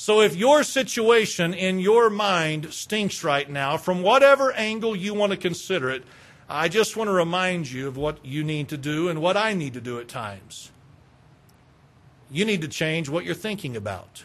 So 0.00 0.22
if 0.22 0.34
your 0.34 0.62
situation 0.62 1.52
in 1.52 1.78
your 1.78 2.08
mind 2.08 2.72
stinks 2.72 3.22
right 3.22 3.46
now, 3.50 3.76
from 3.76 4.00
whatever 4.00 4.50
angle 4.54 4.96
you 4.96 5.12
want 5.12 5.32
to 5.32 5.36
consider 5.36 5.90
it, 5.90 6.04
I 6.48 6.70
just 6.70 6.96
want 6.96 7.08
to 7.08 7.12
remind 7.12 7.70
you 7.70 7.86
of 7.86 7.98
what 7.98 8.24
you 8.24 8.42
need 8.42 8.70
to 8.70 8.78
do 8.78 9.10
and 9.10 9.20
what 9.20 9.36
I 9.36 9.52
need 9.52 9.74
to 9.74 9.80
do 9.82 10.00
at 10.00 10.08
times. 10.08 10.70
You 12.30 12.46
need 12.46 12.62
to 12.62 12.68
change 12.68 13.10
what 13.10 13.26
you're 13.26 13.34
thinking 13.34 13.76
about. 13.76 14.24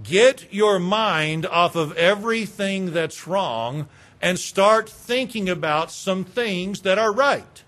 Get 0.00 0.52
your 0.52 0.78
mind 0.78 1.46
off 1.46 1.74
of 1.74 1.96
everything 1.96 2.92
that's 2.92 3.26
wrong 3.26 3.88
and 4.22 4.38
start 4.38 4.88
thinking 4.88 5.48
about 5.48 5.90
some 5.90 6.22
things 6.22 6.82
that 6.82 6.96
are 6.96 7.12
right. 7.12 7.64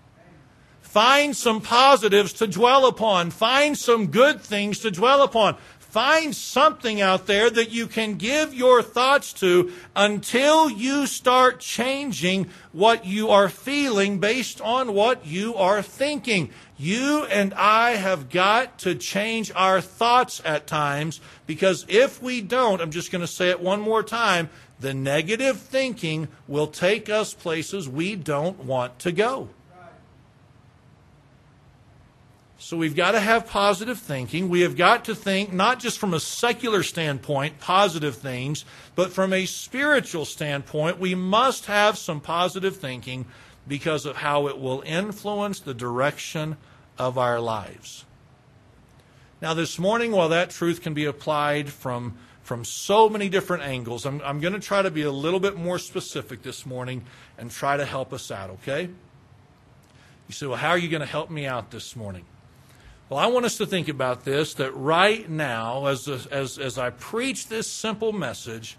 Find 0.93 1.35
some 1.35 1.59
positives 1.59 2.33
to 2.33 2.45
dwell 2.45 2.85
upon. 2.85 3.31
Find 3.31 3.75
some 3.75 4.11
good 4.11 4.39
things 4.41 4.77
to 4.81 4.91
dwell 4.91 5.23
upon. 5.23 5.57
Find 5.79 6.35
something 6.35 7.01
out 7.01 7.25
there 7.25 7.49
that 7.49 7.71
you 7.71 7.87
can 7.87 8.13
give 8.13 8.53
your 8.53 8.83
thoughts 8.83 9.33
to 9.33 9.73
until 9.95 10.69
you 10.69 11.07
start 11.07 11.59
changing 11.59 12.47
what 12.73 13.07
you 13.07 13.29
are 13.29 13.49
feeling 13.49 14.19
based 14.19 14.61
on 14.61 14.93
what 14.93 15.25
you 15.25 15.55
are 15.55 15.81
thinking. 15.81 16.51
You 16.77 17.25
and 17.25 17.55
I 17.55 17.95
have 17.95 18.29
got 18.29 18.77
to 18.79 18.93
change 18.93 19.51
our 19.55 19.81
thoughts 19.81 20.43
at 20.45 20.67
times 20.67 21.19
because 21.47 21.87
if 21.89 22.21
we 22.21 22.39
don't, 22.39 22.81
I'm 22.81 22.91
just 22.91 23.11
going 23.11 23.21
to 23.21 23.27
say 23.27 23.49
it 23.49 23.59
one 23.59 23.81
more 23.81 24.03
time, 24.03 24.51
the 24.79 24.93
negative 24.93 25.59
thinking 25.59 26.27
will 26.47 26.67
take 26.67 27.09
us 27.09 27.33
places 27.33 27.89
we 27.89 28.15
don't 28.15 28.63
want 28.65 28.99
to 28.99 29.11
go. 29.11 29.49
So 32.63 32.77
we've 32.77 32.95
got 32.95 33.11
to 33.11 33.19
have 33.19 33.47
positive 33.47 33.99
thinking. 33.99 34.47
We 34.47 34.61
have 34.61 34.77
got 34.77 35.03
to 35.05 35.15
think 35.15 35.51
not 35.51 35.81
just 35.81 35.99
from 35.99 36.13
a 36.13 36.19
secular 36.19 36.81
standpoint, 36.81 37.59
positive 37.59 38.15
things, 38.15 38.63
but 38.95 39.11
from 39.11 39.33
a 39.33 39.45
spiritual 39.45 40.23
standpoint, 40.23 40.97
we 40.97 41.13
must 41.13 41.65
have 41.65 41.97
some 41.97 42.21
positive 42.21 42.77
thinking 42.77 43.25
because 43.67 44.05
of 44.05 44.15
how 44.15 44.47
it 44.47 44.57
will 44.57 44.81
influence 44.85 45.59
the 45.59 45.73
direction 45.73 46.55
of 46.97 47.17
our 47.17 47.41
lives. 47.41 48.05
Now, 49.41 49.53
this 49.53 49.77
morning, 49.77 50.13
while 50.13 50.29
that 50.29 50.49
truth 50.49 50.81
can 50.81 50.93
be 50.93 51.03
applied 51.03 51.69
from, 51.69 52.17
from 52.43 52.63
so 52.63 53.09
many 53.09 53.27
different 53.27 53.63
angles, 53.63 54.05
I'm, 54.05 54.21
I'm 54.21 54.39
going 54.39 54.53
to 54.53 54.61
try 54.61 54.81
to 54.81 54.89
be 54.89 55.01
a 55.01 55.11
little 55.11 55.41
bit 55.41 55.57
more 55.57 55.79
specific 55.79 56.43
this 56.43 56.65
morning 56.65 57.03
and 57.37 57.51
try 57.51 57.75
to 57.75 57.83
help 57.83 58.13
us 58.13 58.31
out, 58.31 58.51
okay? 58.51 58.83
You 60.29 60.33
say, 60.33 60.45
well, 60.45 60.55
how 60.55 60.69
are 60.69 60.77
you 60.77 60.87
going 60.87 61.01
to 61.01 61.05
help 61.05 61.29
me 61.29 61.45
out 61.45 61.69
this 61.69 61.97
morning? 61.97 62.23
Well, 63.13 63.21
I 63.21 63.27
want 63.27 63.45
us 63.45 63.57
to 63.57 63.67
think 63.67 63.89
about 63.89 64.25
this 64.25 64.55
that 64.55 64.71
right 64.71 65.29
now, 65.29 65.85
as, 65.85 66.07
as, 66.07 66.57
as 66.57 66.79
I 66.79 66.89
preach 66.89 67.47
this 67.47 67.69
simple 67.69 68.11
message, 68.11 68.75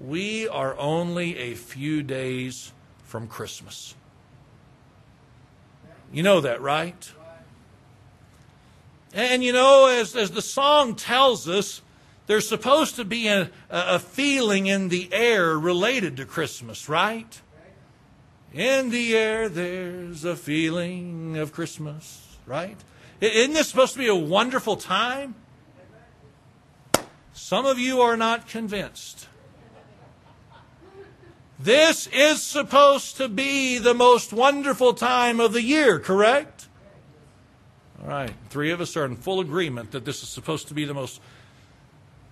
we 0.00 0.48
are 0.48 0.74
only 0.78 1.36
a 1.36 1.54
few 1.54 2.02
days 2.02 2.72
from 3.02 3.28
Christmas. 3.28 3.94
You 6.14 6.22
know 6.22 6.40
that, 6.40 6.62
right? 6.62 7.12
And 9.12 9.44
you 9.44 9.52
know, 9.52 9.88
as, 9.88 10.16
as 10.16 10.30
the 10.30 10.40
song 10.40 10.94
tells 10.94 11.46
us, 11.46 11.82
there's 12.26 12.48
supposed 12.48 12.96
to 12.96 13.04
be 13.04 13.28
a, 13.28 13.50
a 13.68 13.98
feeling 13.98 14.66
in 14.66 14.88
the 14.88 15.12
air 15.12 15.58
related 15.58 16.16
to 16.16 16.24
Christmas, 16.24 16.88
right? 16.88 17.38
In 18.50 18.88
the 18.88 19.14
air, 19.14 19.50
there's 19.50 20.24
a 20.24 20.36
feeling 20.36 21.36
of 21.36 21.52
Christmas, 21.52 22.38
right? 22.46 22.78
Isn't 23.32 23.54
this 23.54 23.68
supposed 23.68 23.94
to 23.94 23.98
be 23.98 24.08
a 24.08 24.14
wonderful 24.14 24.76
time? 24.76 25.34
Some 27.32 27.64
of 27.64 27.78
you 27.78 28.00
are 28.00 28.16
not 28.16 28.48
convinced. 28.48 29.28
This 31.58 32.06
is 32.08 32.42
supposed 32.42 33.16
to 33.16 33.28
be 33.28 33.78
the 33.78 33.94
most 33.94 34.32
wonderful 34.32 34.92
time 34.92 35.40
of 35.40 35.52
the 35.52 35.62
year, 35.62 35.98
correct? 35.98 36.68
All 38.02 38.08
right, 38.08 38.32
three 38.50 38.70
of 38.70 38.80
us 38.80 38.96
are 38.96 39.06
in 39.06 39.16
full 39.16 39.40
agreement 39.40 39.92
that 39.92 40.04
this 40.04 40.22
is 40.22 40.28
supposed 40.28 40.68
to 40.68 40.74
be 40.74 40.84
the 40.84 40.94
most. 40.94 41.20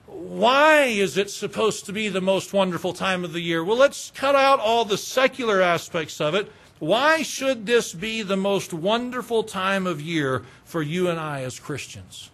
Why 0.06 0.82
is 0.82 1.16
it 1.16 1.30
supposed 1.30 1.86
to 1.86 1.92
be 1.92 2.08
the 2.08 2.20
most 2.20 2.52
wonderful 2.52 2.92
time 2.92 3.24
of 3.24 3.32
the 3.32 3.40
year? 3.40 3.64
Well, 3.64 3.78
let's 3.78 4.10
cut 4.10 4.34
out 4.34 4.60
all 4.60 4.84
the 4.84 4.98
secular 4.98 5.62
aspects 5.62 6.20
of 6.20 6.34
it. 6.34 6.52
Why 6.82 7.22
should 7.22 7.64
this 7.64 7.92
be 7.92 8.22
the 8.22 8.36
most 8.36 8.72
wonderful 8.74 9.44
time 9.44 9.86
of 9.86 10.00
year 10.00 10.42
for 10.64 10.82
you 10.82 11.08
and 11.08 11.16
I 11.16 11.42
as 11.42 11.60
Christians? 11.60 12.32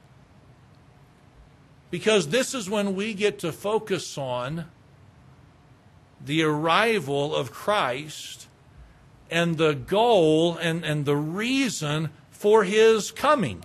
Because 1.90 2.28
this 2.28 2.54
is 2.54 2.70
when 2.70 2.96
we 2.96 3.12
get 3.12 3.38
to 3.40 3.52
focus 3.52 4.16
on 4.16 4.64
the 6.24 6.44
arrival 6.44 7.36
of 7.36 7.52
Christ 7.52 8.48
and 9.30 9.58
the 9.58 9.74
goal 9.74 10.56
and, 10.56 10.82
and 10.82 11.04
the 11.04 11.14
reason 11.14 12.08
for 12.30 12.64
his 12.64 13.10
coming. 13.10 13.62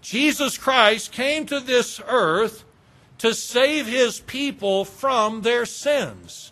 Jesus 0.00 0.56
Christ 0.56 1.10
came 1.10 1.44
to 1.46 1.58
this 1.58 2.00
earth 2.06 2.62
to 3.18 3.34
save 3.34 3.88
his 3.88 4.20
people 4.20 4.84
from 4.84 5.42
their 5.42 5.66
sins. 5.66 6.51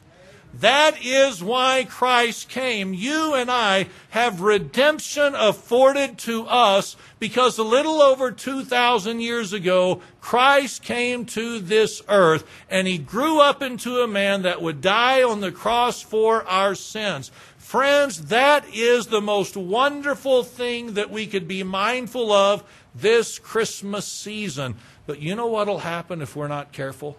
That 0.55 1.05
is 1.05 1.43
why 1.43 1.87
Christ 1.89 2.49
came. 2.49 2.93
You 2.93 3.35
and 3.35 3.51
I 3.51 3.87
have 4.11 4.41
redemption 4.41 5.35
afforded 5.35 6.19
to 6.19 6.45
us 6.47 6.97
because 7.21 7.57
a 7.57 7.63
little 7.63 8.03
over 8.03 8.33
2,000 8.33 9.21
years 9.21 9.53
ago, 9.53 10.03
Christ 10.21 10.83
came 10.83 11.25
to 11.27 11.61
this 11.61 12.03
earth 12.09 12.45
and 12.69 12.89
he 12.89 12.99
grew 12.99 13.41
up 13.41 13.63
into 13.63 14.01
a 14.01 14.09
man 14.09 14.43
that 14.43 14.61
would 14.61 14.81
die 14.81 15.23
on 15.23 15.41
the 15.41 15.53
cross 15.53 16.03
for 16.03 16.47
our 16.49 16.75
sins. 16.75 17.31
Friends, 17.57 18.27
that 18.27 18.67
is 18.75 19.07
the 19.07 19.21
most 19.21 19.57
wonderful 19.57 20.43
thing 20.43 20.95
that 20.95 21.11
we 21.11 21.29
could 21.29 21.47
be 21.47 21.63
mindful 21.63 22.33
of 22.33 22.65
this 22.93 23.39
Christmas 23.39 24.05
season. 24.07 24.75
But 25.07 25.21
you 25.21 25.37
know 25.37 25.47
what 25.47 25.69
will 25.69 25.79
happen 25.79 26.21
if 26.21 26.35
we're 26.35 26.49
not 26.49 26.73
careful? 26.73 27.17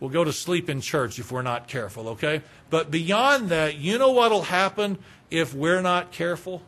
We'll 0.00 0.10
go 0.10 0.24
to 0.24 0.32
sleep 0.32 0.70
in 0.70 0.80
church 0.80 1.18
if 1.18 1.30
we're 1.30 1.42
not 1.42 1.68
careful, 1.68 2.08
okay? 2.10 2.42
But 2.70 2.90
beyond 2.90 3.50
that, 3.50 3.76
you 3.76 3.98
know 3.98 4.10
what 4.10 4.30
will 4.30 4.42
happen 4.42 4.98
if 5.30 5.54
we're 5.54 5.82
not 5.82 6.10
careful? 6.10 6.62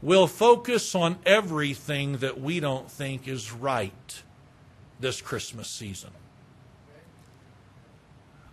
We'll 0.00 0.28
focus 0.28 0.94
on 0.94 1.18
everything 1.26 2.18
that 2.18 2.40
we 2.40 2.60
don't 2.60 2.88
think 2.88 3.26
is 3.26 3.52
right 3.52 4.22
this 5.00 5.20
Christmas 5.20 5.68
season. 5.68 6.10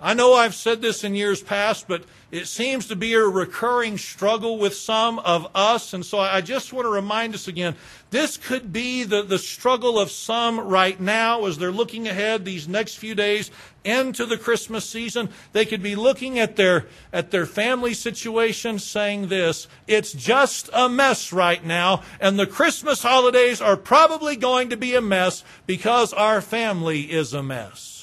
I 0.06 0.13
know 0.13 0.36
I've 0.36 0.54
said 0.54 0.84
this 0.84 1.04
in 1.04 1.15
years 1.15 1.41
past, 1.41 1.88
but 1.88 2.04
it 2.30 2.46
seems 2.46 2.89
to 2.89 2.96
be 2.96 3.15
a 3.15 3.22
recurring 3.22 3.98
struggle 3.98 4.60
with 4.60 4.76
some 4.76 5.18
of 5.18 5.48
us. 5.56 5.96
And 5.96 6.06
so 6.06 6.20
I 6.20 6.41
just 6.41 6.72
want 6.72 6.86
to 6.86 6.91
remind 6.91 7.34
us 7.34 7.48
again 7.48 7.76
this 8.12 8.38
could 8.38 8.72
be 8.72 9.04
the, 9.04 9.24
the 9.24 9.39
struggle 9.39 9.98
of 9.98 10.12
some 10.12 10.60
right 10.60 11.02
now 11.02 11.46
as 11.46 11.58
they're 11.58 11.72
looking 11.72 12.08
ahead 12.08 12.46
these 12.46 12.68
next 12.68 12.98
few 12.98 13.15
days 13.15 13.50
into 13.84 14.28
the 14.28 14.38
Christmas 14.38 14.88
season. 14.88 15.30
They 15.54 15.65
could 15.65 15.82
be 15.82 15.96
looking 15.96 16.38
at 16.38 16.56
their, 16.56 16.86
at 17.12 17.32
their 17.32 17.48
family 17.48 17.96
situation 17.96 18.78
saying 18.78 19.30
this 19.30 19.68
it's 19.88 20.13
just 20.13 20.70
a 20.72 20.88
mess 20.88 21.34
right 21.34 21.65
now, 21.65 22.04
and 22.20 22.38
the 22.38 22.46
Christmas 22.46 23.02
holidays 23.02 23.60
are 23.60 23.76
probably 23.76 24.36
going 24.36 24.70
to 24.70 24.78
be 24.78 24.94
a 24.94 25.02
mess 25.02 25.44
because 25.65 26.13
our 26.13 26.41
family 26.41 27.12
is 27.12 27.34
a 27.34 27.41
mess. 27.41 27.95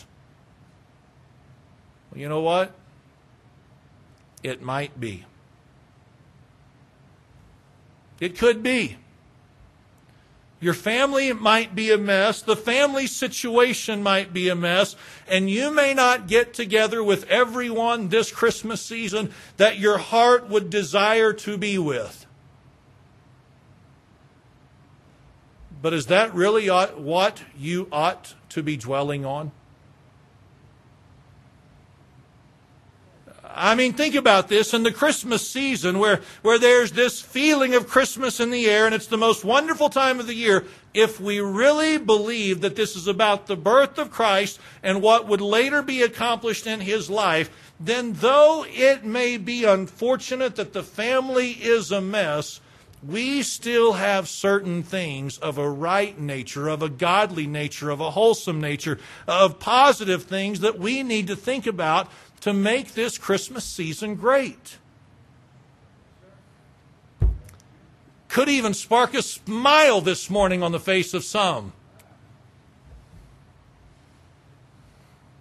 Well, 2.12 2.20
you 2.20 2.28
know 2.28 2.40
what? 2.40 2.74
It 4.42 4.60
might 4.60 5.00
be. 5.00 5.24
It 8.20 8.36
could 8.36 8.62
be. 8.62 8.98
Your 10.60 10.74
family 10.74 11.32
might 11.32 11.74
be 11.74 11.90
a 11.90 11.98
mess. 11.98 12.42
The 12.42 12.54
family 12.54 13.06
situation 13.08 14.02
might 14.02 14.32
be 14.32 14.48
a 14.48 14.54
mess. 14.54 14.94
And 15.26 15.50
you 15.50 15.72
may 15.72 15.94
not 15.94 16.28
get 16.28 16.54
together 16.54 17.02
with 17.02 17.28
everyone 17.28 18.10
this 18.10 18.30
Christmas 18.30 18.80
season 18.80 19.32
that 19.56 19.78
your 19.78 19.98
heart 19.98 20.48
would 20.48 20.70
desire 20.70 21.32
to 21.32 21.56
be 21.56 21.78
with. 21.78 22.26
But 25.80 25.94
is 25.94 26.06
that 26.06 26.32
really 26.32 26.68
what 26.68 27.42
you 27.58 27.88
ought 27.90 28.34
to 28.50 28.62
be 28.62 28.76
dwelling 28.76 29.24
on? 29.24 29.50
I 33.54 33.74
mean, 33.74 33.92
think 33.92 34.14
about 34.14 34.48
this 34.48 34.72
in 34.72 34.82
the 34.82 34.92
Christmas 34.92 35.48
season 35.48 35.98
where, 35.98 36.20
where 36.42 36.58
there's 36.58 36.92
this 36.92 37.20
feeling 37.20 37.74
of 37.74 37.88
Christmas 37.88 38.40
in 38.40 38.50
the 38.50 38.66
air 38.66 38.86
and 38.86 38.94
it's 38.94 39.06
the 39.06 39.16
most 39.16 39.44
wonderful 39.44 39.88
time 39.88 40.20
of 40.20 40.26
the 40.26 40.34
year. 40.34 40.64
If 40.94 41.20
we 41.20 41.40
really 41.40 41.98
believe 41.98 42.60
that 42.62 42.76
this 42.76 42.96
is 42.96 43.06
about 43.06 43.46
the 43.46 43.56
birth 43.56 43.98
of 43.98 44.10
Christ 44.10 44.58
and 44.82 45.02
what 45.02 45.26
would 45.28 45.40
later 45.40 45.82
be 45.82 46.02
accomplished 46.02 46.66
in 46.66 46.80
his 46.80 47.10
life, 47.10 47.50
then 47.78 48.14
though 48.14 48.64
it 48.68 49.04
may 49.04 49.36
be 49.36 49.64
unfortunate 49.64 50.56
that 50.56 50.72
the 50.72 50.82
family 50.82 51.52
is 51.52 51.90
a 51.90 52.00
mess, 52.00 52.60
we 53.04 53.42
still 53.42 53.94
have 53.94 54.28
certain 54.28 54.82
things 54.82 55.36
of 55.38 55.58
a 55.58 55.68
right 55.68 56.18
nature, 56.18 56.68
of 56.68 56.82
a 56.82 56.88
godly 56.88 57.46
nature, 57.46 57.90
of 57.90 58.00
a 58.00 58.12
wholesome 58.12 58.60
nature, 58.60 58.98
of 59.26 59.58
positive 59.58 60.22
things 60.22 60.60
that 60.60 60.78
we 60.78 61.02
need 61.02 61.26
to 61.26 61.34
think 61.34 61.66
about 61.66 62.08
to 62.42 62.52
make 62.52 62.94
this 62.94 63.18
Christmas 63.18 63.64
season 63.64 64.16
great. 64.16 64.78
Could 68.28 68.48
even 68.48 68.74
spark 68.74 69.14
a 69.14 69.22
smile 69.22 70.00
this 70.00 70.28
morning 70.28 70.62
on 70.62 70.72
the 70.72 70.80
face 70.80 71.14
of 71.14 71.22
some. 71.22 71.72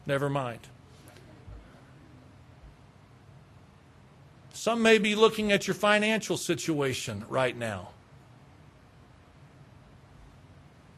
Never 0.06 0.30
mind. 0.30 0.60
Some 4.54 4.84
may 4.84 5.00
be 5.00 5.16
looking 5.16 5.52
at 5.52 5.66
your 5.68 5.74
financial 5.74 6.38
situation 6.38 7.26
right 7.28 7.58
now, 7.58 7.90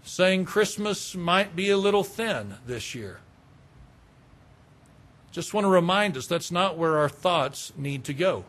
saying 0.04 0.44
Christmas 0.44 1.16
might 1.16 1.56
be 1.56 1.70
a 1.70 1.78
little 1.78 2.04
thin 2.04 2.56
this 2.68 2.94
year. 2.94 3.23
Just 5.34 5.52
want 5.52 5.66
to 5.66 5.70
remind 5.70 6.16
us 6.16 6.28
that's 6.28 6.52
not 6.52 6.78
where 6.78 7.00
our 7.00 7.10
thoughts 7.10 7.74
need 7.76 8.04
to 8.04 8.14
go. 8.14 8.46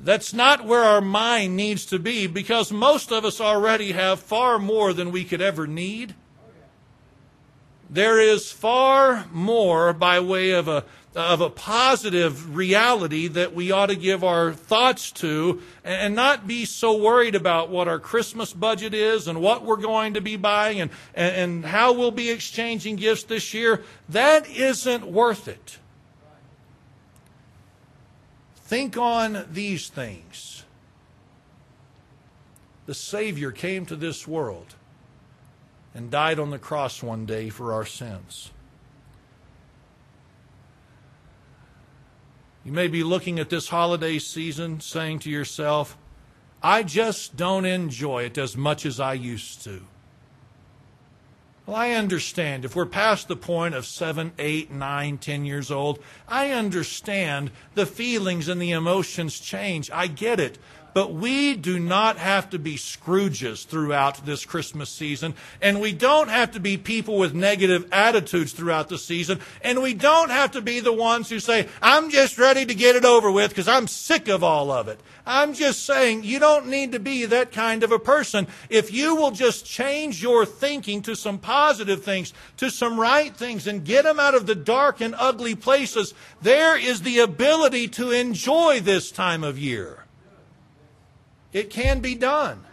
That's 0.00 0.34
not 0.34 0.64
where 0.64 0.82
our 0.82 1.00
mind 1.00 1.56
needs 1.56 1.86
to 1.86 2.00
be 2.00 2.26
because 2.26 2.72
most 2.72 3.12
of 3.12 3.24
us 3.24 3.40
already 3.40 3.92
have 3.92 4.18
far 4.18 4.58
more 4.58 4.92
than 4.92 5.12
we 5.12 5.24
could 5.24 5.40
ever 5.40 5.68
need. 5.68 6.16
There 7.88 8.20
is 8.20 8.50
far 8.50 9.26
more 9.32 9.92
by 9.92 10.20
way 10.20 10.50
of 10.50 10.68
a 10.68 10.84
of 11.16 11.40
a 11.40 11.48
positive 11.48 12.54
reality 12.54 13.26
that 13.26 13.54
we 13.54 13.72
ought 13.72 13.86
to 13.86 13.96
give 13.96 14.22
our 14.22 14.52
thoughts 14.52 15.10
to 15.10 15.62
and 15.82 16.14
not 16.14 16.46
be 16.46 16.66
so 16.66 16.94
worried 16.94 17.34
about 17.34 17.70
what 17.70 17.88
our 17.88 17.98
Christmas 17.98 18.52
budget 18.52 18.92
is 18.92 19.26
and 19.26 19.40
what 19.40 19.64
we're 19.64 19.78
going 19.78 20.12
to 20.12 20.20
be 20.20 20.36
buying 20.36 20.82
and, 20.82 20.90
and, 21.14 21.64
how 21.64 21.94
we'll 21.94 22.10
be 22.10 22.28
exchanging 22.28 22.96
gifts 22.96 23.22
this 23.22 23.54
year. 23.54 23.82
That 24.10 24.46
isn't 24.50 25.06
worth 25.06 25.48
it. 25.48 25.78
Think 28.56 28.98
on 28.98 29.46
these 29.50 29.88
things. 29.88 30.64
The 32.84 32.94
Savior 32.94 33.52
came 33.52 33.86
to 33.86 33.96
this 33.96 34.28
world 34.28 34.74
and 35.96 36.10
died 36.10 36.38
on 36.38 36.50
the 36.50 36.58
cross 36.58 37.02
one 37.02 37.24
day 37.24 37.48
for 37.48 37.72
our 37.72 37.86
sins. 37.86 38.50
You 42.64 42.72
may 42.72 42.86
be 42.86 43.02
looking 43.02 43.38
at 43.38 43.48
this 43.48 43.68
holiday 43.68 44.18
season 44.18 44.80
saying 44.80 45.20
to 45.20 45.30
yourself, 45.30 45.96
I 46.62 46.82
just 46.82 47.36
don't 47.36 47.64
enjoy 47.64 48.24
it 48.24 48.36
as 48.36 48.58
much 48.58 48.84
as 48.84 49.00
I 49.00 49.14
used 49.14 49.64
to. 49.64 49.84
Well, 51.64 51.76
I 51.76 51.92
understand. 51.92 52.66
If 52.66 52.76
we're 52.76 52.84
past 52.84 53.26
the 53.26 53.36
point 53.36 53.74
of 53.74 53.86
seven, 53.86 54.32
eight, 54.38 54.70
nine, 54.70 55.16
ten 55.16 55.46
years 55.46 55.70
old, 55.70 55.98
I 56.28 56.50
understand 56.50 57.52
the 57.74 57.86
feelings 57.86 58.48
and 58.48 58.60
the 58.60 58.72
emotions 58.72 59.40
change. 59.40 59.90
I 59.90 60.08
get 60.08 60.40
it. 60.40 60.58
But 60.96 61.12
we 61.12 61.56
do 61.56 61.78
not 61.78 62.16
have 62.16 62.48
to 62.48 62.58
be 62.58 62.76
Scrooges 62.76 63.66
throughout 63.66 64.24
this 64.24 64.46
Christmas 64.46 64.88
season. 64.88 65.34
And 65.60 65.78
we 65.78 65.92
don't 65.92 66.28
have 66.28 66.52
to 66.52 66.58
be 66.58 66.78
people 66.78 67.18
with 67.18 67.34
negative 67.34 67.86
attitudes 67.92 68.54
throughout 68.54 68.88
the 68.88 68.96
season. 68.96 69.40
And 69.60 69.82
we 69.82 69.92
don't 69.92 70.30
have 70.30 70.52
to 70.52 70.62
be 70.62 70.80
the 70.80 70.94
ones 70.94 71.28
who 71.28 71.38
say, 71.38 71.68
I'm 71.82 72.08
just 72.08 72.38
ready 72.38 72.64
to 72.64 72.74
get 72.74 72.96
it 72.96 73.04
over 73.04 73.30
with 73.30 73.50
because 73.50 73.68
I'm 73.68 73.88
sick 73.88 74.28
of 74.28 74.42
all 74.42 74.70
of 74.70 74.88
it. 74.88 74.98
I'm 75.26 75.52
just 75.52 75.84
saying 75.84 76.24
you 76.24 76.38
don't 76.38 76.68
need 76.68 76.92
to 76.92 76.98
be 76.98 77.26
that 77.26 77.52
kind 77.52 77.82
of 77.82 77.92
a 77.92 77.98
person. 77.98 78.46
If 78.70 78.90
you 78.90 79.16
will 79.16 79.32
just 79.32 79.66
change 79.66 80.22
your 80.22 80.46
thinking 80.46 81.02
to 81.02 81.14
some 81.14 81.36
positive 81.36 82.04
things, 82.04 82.32
to 82.56 82.70
some 82.70 82.98
right 82.98 83.36
things, 83.36 83.66
and 83.66 83.84
get 83.84 84.04
them 84.04 84.18
out 84.18 84.34
of 84.34 84.46
the 84.46 84.54
dark 84.54 85.02
and 85.02 85.14
ugly 85.18 85.56
places, 85.56 86.14
there 86.40 86.74
is 86.74 87.02
the 87.02 87.18
ability 87.18 87.86
to 87.88 88.12
enjoy 88.12 88.80
this 88.80 89.10
time 89.10 89.44
of 89.44 89.58
year. 89.58 90.05
It 91.52 91.70
can 91.70 92.00
be 92.00 92.14
done. 92.14 92.64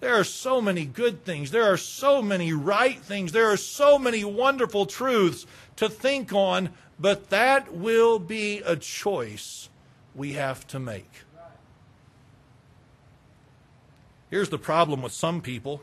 There 0.00 0.14
are 0.14 0.24
so 0.24 0.62
many 0.62 0.86
good 0.86 1.24
things. 1.24 1.50
There 1.50 1.70
are 1.70 1.76
so 1.76 2.22
many 2.22 2.52
right 2.54 2.98
things. 2.98 3.32
There 3.32 3.50
are 3.50 3.58
so 3.58 3.98
many 3.98 4.24
wonderful 4.24 4.86
truths 4.86 5.46
to 5.76 5.90
think 5.90 6.32
on, 6.32 6.70
but 6.98 7.28
that 7.30 7.74
will 7.74 8.18
be 8.18 8.60
a 8.64 8.76
choice 8.76 9.68
we 10.14 10.32
have 10.32 10.66
to 10.68 10.78
make. 10.78 11.10
Here's 14.30 14.48
the 14.48 14.58
problem 14.58 15.02
with 15.02 15.12
some 15.12 15.42
people. 15.42 15.82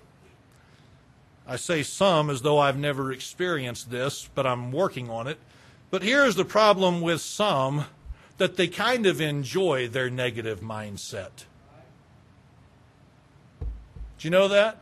I 1.45 1.55
say 1.57 1.83
some 1.83 2.29
as 2.29 2.41
though 2.41 2.57
I've 2.57 2.77
never 2.77 3.11
experienced 3.11 3.91
this, 3.91 4.29
but 4.33 4.47
I'm 4.47 4.71
working 4.71 5.09
on 5.09 5.27
it. 5.27 5.37
But 5.91 6.01
here's 6.01 6.35
the 6.35 6.45
problem 6.45 7.01
with 7.01 7.21
some 7.21 7.85
that 8.37 8.55
they 8.55 8.67
kind 8.67 9.05
of 9.05 9.19
enjoy 9.19 9.87
their 9.87 10.09
negative 10.09 10.61
mindset. 10.61 11.45
Do 13.59 13.67
you 14.21 14.29
know 14.29 14.47
that? 14.47 14.81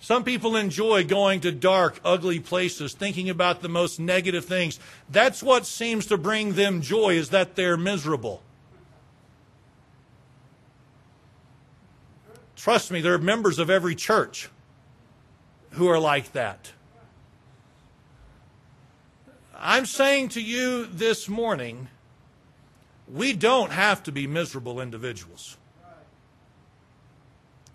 Some 0.00 0.24
people 0.24 0.56
enjoy 0.56 1.04
going 1.04 1.40
to 1.40 1.52
dark, 1.52 2.00
ugly 2.04 2.40
places, 2.40 2.92
thinking 2.92 3.30
about 3.30 3.62
the 3.62 3.68
most 3.68 4.00
negative 4.00 4.44
things. 4.44 4.80
That's 5.08 5.42
what 5.42 5.64
seems 5.64 6.06
to 6.06 6.18
bring 6.18 6.54
them 6.54 6.80
joy, 6.82 7.14
is 7.14 7.30
that 7.30 7.54
they're 7.54 7.76
miserable. 7.76 8.42
Trust 12.56 12.90
me, 12.90 13.00
there 13.00 13.14
are 13.14 13.18
members 13.18 13.58
of 13.58 13.70
every 13.70 13.94
church 13.94 14.48
who 15.70 15.88
are 15.88 16.00
like 16.00 16.32
that. 16.32 16.72
I'm 19.56 19.86
saying 19.86 20.30
to 20.30 20.42
you 20.42 20.86
this 20.86 21.28
morning, 21.28 21.86
we 23.12 23.32
don't 23.34 23.70
have 23.70 24.02
to 24.04 24.12
be 24.12 24.26
miserable 24.26 24.80
individuals. 24.80 25.56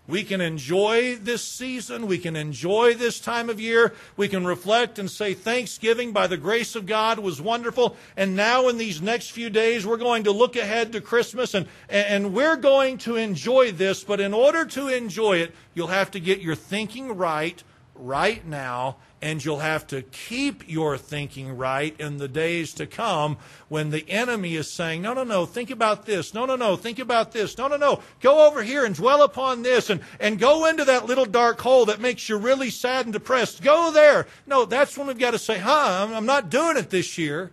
We 0.08 0.24
can 0.24 0.40
enjoy 0.40 1.18
this 1.18 1.44
season. 1.44 2.08
We 2.08 2.18
can 2.18 2.38
enjoy 2.38 2.94
this 2.94 3.20
time 3.20 3.50
of 3.50 3.60
year. 3.60 3.94
We 4.16 4.30
can 4.30 4.46
reflect 4.46 5.00
and 5.00 5.12
say 5.12 5.34
Thanksgiving 5.34 6.14
by 6.14 6.28
the 6.28 6.38
grace 6.38 6.78
of 6.78 6.86
God 6.86 7.20
was 7.20 7.42
wonderful. 7.42 7.98
And 8.16 8.34
now 8.34 8.70
in 8.70 8.78
these 8.78 9.02
next 9.02 9.32
few 9.32 9.50
days, 9.50 9.86
we're 9.86 9.98
going 9.98 10.24
to 10.24 10.32
look 10.32 10.56
ahead 10.56 10.94
to 10.94 11.02
Christmas 11.02 11.54
and, 11.54 11.68
and 11.90 12.34
we're 12.34 12.56
going 12.56 13.00
to 13.00 13.18
enjoy 13.18 13.74
this. 13.74 14.06
But 14.06 14.22
in 14.22 14.34
order 14.34 14.64
to 14.66 14.88
enjoy 14.88 15.40
it, 15.40 15.54
you'll 15.74 15.88
have 15.88 16.12
to 16.12 16.22
get 16.22 16.40
your 16.40 16.56
thinking 16.56 17.18
right 17.18 17.62
right 18.00 18.45
now 18.45 18.98
and 19.22 19.43
you'll 19.43 19.60
have 19.60 19.88
to 19.88 20.02
keep 20.02 20.70
your 20.70 20.98
thinking 20.98 21.58
right 21.58 22.00
in 22.00 22.18
the 22.18 22.28
days 22.28 22.74
to 22.76 22.86
come 22.86 23.38
when 23.68 23.89
the 23.89 24.08
enemy 24.10 24.56
is 24.56 24.72
saying, 24.72 25.02
No, 25.02 25.14
no, 25.14 25.24
no, 25.24 25.45
think 25.45 25.72
about 25.72 26.06
this. 26.06 26.34
No, 26.34 26.45
no, 26.45 26.56
no, 26.56 26.76
think 26.76 27.00
about 27.00 27.32
this. 27.32 27.58
No, 27.58 27.68
no, 27.68 27.78
no, 27.78 28.02
go 28.22 28.48
over 28.48 28.62
here 28.62 28.86
and 28.86 28.95
dwell 28.95 29.24
upon 29.24 29.64
this 29.64 29.89
and, 29.89 30.02
and 30.20 30.39
go 30.39 30.66
into 30.66 30.86
that 30.86 31.06
little 31.06 31.26
dark 31.26 31.60
hole 31.60 31.86
that 31.86 32.00
makes 32.00 32.30
you 32.30 32.38
really 32.38 32.70
sad 32.70 33.06
and 33.06 33.14
depressed. 33.14 33.64
Go 33.64 33.91
there. 33.91 34.28
No, 34.45 34.66
that's 34.66 34.98
when 34.98 35.08
we've 35.08 35.18
got 35.18 35.32
to 35.32 35.39
say, 35.39 35.58
Huh, 35.58 36.08
I'm 36.14 36.26
not 36.26 36.50
doing 36.50 36.78
it 36.78 36.89
this 36.89 37.18
year. 37.18 37.52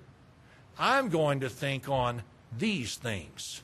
I'm 0.79 1.09
going 1.09 1.41
to 1.41 1.49
think 1.49 1.89
on 1.89 2.23
these 2.57 2.97
things. 2.97 3.63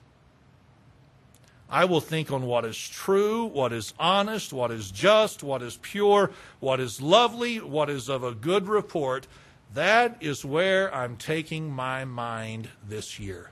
I 1.71 1.85
will 1.85 2.01
think 2.01 2.33
on 2.33 2.43
what 2.43 2.65
is 2.65 2.77
true, 2.77 3.45
what 3.45 3.73
is 3.73 3.95
honest, 3.97 4.53
what 4.53 4.73
is 4.73 4.91
just, 4.91 5.45
what 5.45 5.63
is 5.63 5.77
pure, 5.77 6.33
what 6.59 6.81
is 6.81 7.01
lovely, 7.01 7.61
what 7.61 7.89
is 7.89 8.09
of 8.09 8.25
a 8.25 8.35
good 8.35 8.67
report. 8.67 9.29
That 9.73 10.17
is 10.21 10.45
where 10.45 10.93
I'm 10.93 11.17
taking 11.17 11.71
my 11.71 12.05
mind 12.05 12.71
this 12.87 13.21
year. 13.21 13.51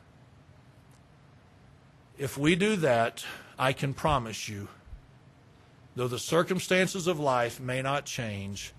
If 2.19 2.37
we 2.37 2.57
do 2.57 2.75
that, 2.77 3.25
I 3.57 3.73
can 3.73 3.95
promise 3.95 4.49
you, 4.49 4.67
though 5.95 6.09
the 6.09 6.19
circumstances 6.19 7.07
of 7.07 7.21
life 7.21 7.61
may 7.61 7.83
not 7.83 8.05
change, 8.05 8.73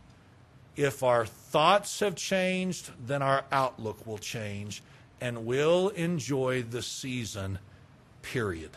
if 0.76 1.02
our 1.02 1.26
thoughts 1.26 2.02
have 2.02 2.16
changed, 2.16 2.92
then 3.06 3.22
our 3.22 3.46
outlook 3.54 4.06
will 4.06 4.18
change, 4.18 4.84
and 5.22 5.46
we'll 5.46 5.90
enjoy 5.90 6.64
the 6.64 6.82
season, 6.82 7.60
period 8.22 8.72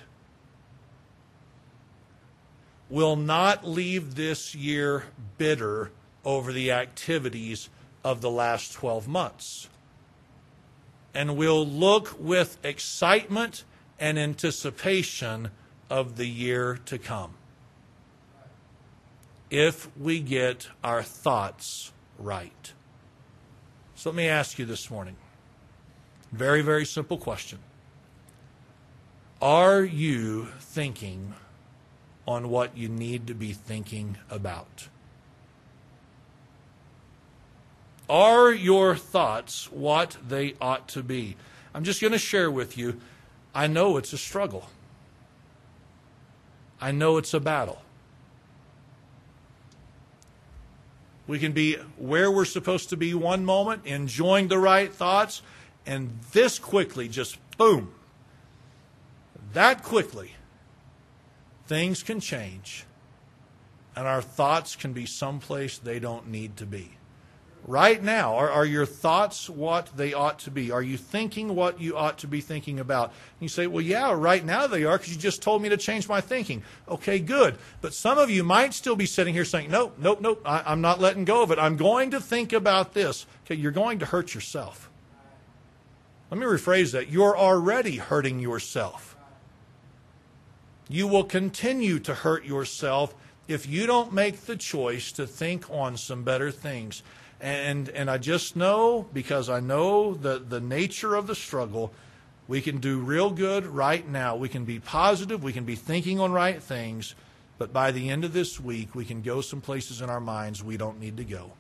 will 2.93 3.17
not 3.17 3.67
leave 3.67 4.17
this 4.17 4.55
year 4.55 5.03
bitter 5.39 5.91
over 6.27 6.53
the 6.53 6.71
activities 6.71 7.71
of 8.05 8.21
the 8.21 8.31
last 8.31 8.75
12 8.75 9.09
months. 9.09 9.67
And 11.15 11.39
will 11.39 11.67
look 11.67 12.15
with 12.21 12.59
excitement 12.63 13.65
and 13.99 14.19
anticipation 14.19 15.51
of 15.89 16.17
the 16.17 16.27
year 16.27 16.79
to 16.85 16.99
come. 16.99 17.33
If 19.49 19.89
we 19.97 20.21
get 20.21 20.69
our 20.85 21.03
thoughts 21.03 21.93
right. 22.19 22.73
So 23.95 24.11
let 24.11 24.17
me 24.17 24.29
ask 24.29 24.59
you 24.59 24.67
this 24.67 24.91
morning. 24.91 25.17
Very, 26.31 26.61
very 26.61 26.85
simple 26.85 27.17
question. 27.17 27.59
Are 29.41 29.83
you 29.83 30.49
thinking 30.61 31.35
on 32.27 32.49
what 32.49 32.77
you 32.77 32.89
need 32.89 33.27
to 33.27 33.35
be 33.35 33.53
thinking 33.53 34.17
about. 34.31 34.89
Are 38.09 38.53
your 38.53 38.95
thoughts 38.95 39.71
what 39.73 40.17
they 40.27 40.55
ought 40.61 40.89
to 40.89 41.03
be? 41.03 41.37
I'm 41.75 41.85
just 41.85 42.01
going 42.01 42.13
to 42.13 42.19
share 42.19 42.51
with 42.51 42.77
you. 42.77 43.01
I 43.55 43.67
know 43.67 43.97
it's 43.97 44.13
a 44.13 44.19
struggle. 44.19 44.69
I 46.81 46.91
know 46.91 47.17
it's 47.17 47.33
a 47.33 47.41
battle. 47.41 47.81
We 51.27 51.39
can 51.39 51.53
be 51.53 51.77
where 51.97 52.31
we're 52.31 52.45
supposed 52.45 52.91
to 52.91 52.97
be 52.97 53.15
one 53.15 53.45
moment, 53.45 53.87
enjoying 53.87 54.49
the 54.49 54.59
right 54.59 54.93
thoughts, 54.93 55.41
and 55.87 56.19
this 56.33 56.59
quickly 56.59 57.09
just 57.09 57.39
boom. 57.57 57.95
That 59.53 59.83
quickly 59.83 60.35
things 61.73 62.03
can 62.03 62.21
change 62.21 62.85
and 63.97 64.07
our 64.07 64.21
thoughts 64.21 64.77
can 64.77 64.93
be 64.93 65.07
someplace 65.07 65.79
they 65.79 65.99
don't 65.99 66.29
need 66.29 66.55
to 66.59 66.67
be. 66.67 66.91
Right 67.67 68.03
now, 68.03 68.35
are, 68.37 68.51
are 68.51 68.67
your 68.67 68.85
thoughts 68.85 69.49
what 69.49 69.89
they 69.97 70.13
ought 70.13 70.41
to 70.41 70.51
be? 70.51 70.71
Are 70.71 70.83
you 70.83 70.99
thinking 70.99 71.55
what 71.55 71.81
you 71.81 71.97
ought 71.97 72.19
to 72.19 72.27
be 72.27 72.43
thinking 72.43 72.79
about? 72.79 73.07
And 73.07 73.41
you 73.41 73.49
say, 73.49 73.67
well, 73.67 73.81
yeah, 73.81 74.13
right 74.13 74.45
now 74.45 74.67
they 74.67 74.85
are 74.85 74.99
because 74.99 75.15
you 75.15 75.19
just 75.19 75.41
told 75.41 75.63
me 75.63 75.71
to 75.71 75.79
change 75.79 76.07
my 76.11 76.21
thinking. 76.21 76.63
Okay, 76.91 77.19
good. 77.19 77.57
But 77.81 77.95
some 77.95 78.19
of 78.19 78.29
you 78.29 78.45
might 78.45 78.75
still 78.75 78.97
be 78.97 79.07
sitting 79.07 79.33
here 79.33 79.47
saying, 79.47 79.71
nope, 79.71 79.97
nope, 79.99 80.21
nope, 80.21 80.43
I, 80.45 80.63
I'm 80.67 80.83
not 80.83 81.01
letting 81.01 81.25
go 81.25 81.43
of 81.43 81.53
it. 81.53 81.59
I'm 81.59 81.79
going 81.79 82.11
to 82.11 82.21
think 82.21 82.53
about 82.53 82.93
this. 82.93 83.25
Okay, 83.47 83.55
you're 83.55 83.73
going 83.73 84.01
to 84.01 84.05
hurt 84.05 84.35
yourself. 84.35 84.91
Let 86.31 86.39
me 86.39 86.45
rephrase 86.45 86.93
that. 86.93 87.09
You're 87.09 87.39
already 87.39 87.97
hurting 87.97 88.41
yourself 88.41 89.12
you 90.93 91.07
will 91.07 91.25
continue 91.25 91.99
to 92.01 92.13
hurt 92.13 92.45
yourself 92.45 93.15
if 93.49 93.67
you 93.67 93.87
don't 93.87 94.13
make 94.13 94.43
the 94.43 94.57
choice 94.57 95.11
to 95.13 95.27
think 95.27 95.69
on 95.71 95.97
some 95.97 96.23
better 96.23 96.51
things. 96.51 97.03
And, 97.41 97.89
and 97.89 98.11
I 98.11 98.19
just 98.19 98.57
know, 98.57 99.07
because 99.13 99.49
I 99.49 99.61
know 99.61 100.13
the, 100.13 100.39
the 100.39 100.61
nature 100.61 101.15
of 101.15 101.27
the 101.27 101.35
struggle, 101.35 101.93
we 102.47 102.61
can 102.61 102.77
do 102.77 103.01
real 103.01 103.31
good 103.31 103.65
right 103.65 104.07
now. 104.07 104.37
We 104.37 104.51
can 104.51 104.67
be 104.67 104.79
positive, 104.79 105.43
we 105.43 105.55
can 105.55 105.65
be 105.65 105.77
thinking 105.77 106.21
on 106.21 106.31
right 106.31 106.63
things, 106.63 107.15
but 107.57 107.73
by 107.73 107.91
the 107.91 108.11
end 108.11 108.25
of 108.25 108.35
this 108.35 108.61
week, 108.61 108.95
we 108.95 109.07
can 109.07 109.23
go 109.23 109.41
some 109.41 109.63
places 109.63 110.03
in 110.03 110.11
our 110.11 110.21
minds 110.21 110.63
we 110.63 110.77
don't 110.77 111.01
need 111.01 111.17
to 111.17 111.25
go. 111.25 111.53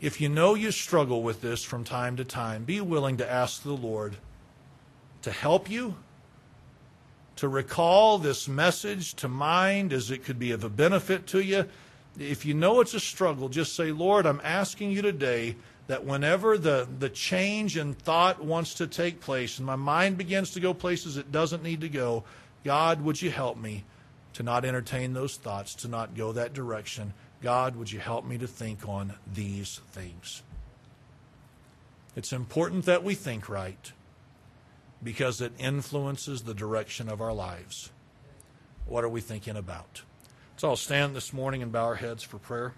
If 0.00 0.20
you 0.20 0.28
know 0.28 0.54
you 0.54 0.72
struggle 0.72 1.22
with 1.22 1.40
this 1.40 1.62
from 1.62 1.84
time 1.84 2.16
to 2.16 2.24
time, 2.24 2.64
be 2.64 2.80
willing 2.80 3.18
to 3.18 3.30
ask 3.30 3.62
the 3.62 3.72
Lord 3.72 4.16
to 5.22 5.30
help 5.30 5.70
you 5.70 5.94
to 7.36 7.48
recall 7.48 8.18
this 8.18 8.48
message 8.48 9.14
to 9.14 9.28
mind 9.28 9.92
as 9.92 10.10
it 10.10 10.24
could 10.24 10.38
be 10.38 10.52
of 10.52 10.64
a 10.64 10.68
benefit 10.68 11.26
to 11.28 11.40
you. 11.40 11.66
If 12.18 12.46
you 12.46 12.54
know 12.54 12.80
it's 12.80 12.94
a 12.94 13.00
struggle, 13.00 13.48
just 13.48 13.76
say, 13.76 13.92
Lord, 13.92 14.26
I'm 14.26 14.40
asking 14.42 14.90
you 14.90 15.02
today 15.02 15.56
that 15.86 16.04
whenever 16.04 16.58
the, 16.58 16.88
the 16.98 17.10
change 17.10 17.76
in 17.76 17.94
thought 17.94 18.42
wants 18.42 18.74
to 18.74 18.86
take 18.86 19.20
place 19.20 19.58
and 19.58 19.66
my 19.66 19.76
mind 19.76 20.16
begins 20.16 20.50
to 20.52 20.60
go 20.60 20.74
places 20.74 21.16
it 21.16 21.30
doesn't 21.30 21.62
need 21.62 21.82
to 21.82 21.88
go, 21.88 22.24
God, 22.64 23.02
would 23.02 23.20
you 23.20 23.30
help 23.30 23.58
me 23.58 23.84
to 24.32 24.42
not 24.42 24.64
entertain 24.64 25.12
those 25.12 25.36
thoughts, 25.36 25.74
to 25.76 25.88
not 25.88 26.16
go 26.16 26.32
that 26.32 26.54
direction? 26.54 27.12
God, 27.42 27.76
would 27.76 27.92
you 27.92 28.00
help 28.00 28.24
me 28.24 28.38
to 28.38 28.46
think 28.46 28.88
on 28.88 29.12
these 29.32 29.80
things? 29.92 30.42
It's 32.16 32.32
important 32.32 32.86
that 32.86 33.04
we 33.04 33.14
think 33.14 33.48
right 33.48 33.92
because 35.02 35.40
it 35.40 35.52
influences 35.58 36.42
the 36.42 36.54
direction 36.54 37.08
of 37.08 37.20
our 37.20 37.32
lives. 37.32 37.90
What 38.86 39.04
are 39.04 39.08
we 39.08 39.20
thinking 39.20 39.56
about? 39.56 40.02
Let's 40.52 40.64
all 40.64 40.76
stand 40.76 41.14
this 41.14 41.32
morning 41.32 41.62
and 41.62 41.70
bow 41.70 41.84
our 41.84 41.96
heads 41.96 42.22
for 42.22 42.38
prayer. 42.38 42.72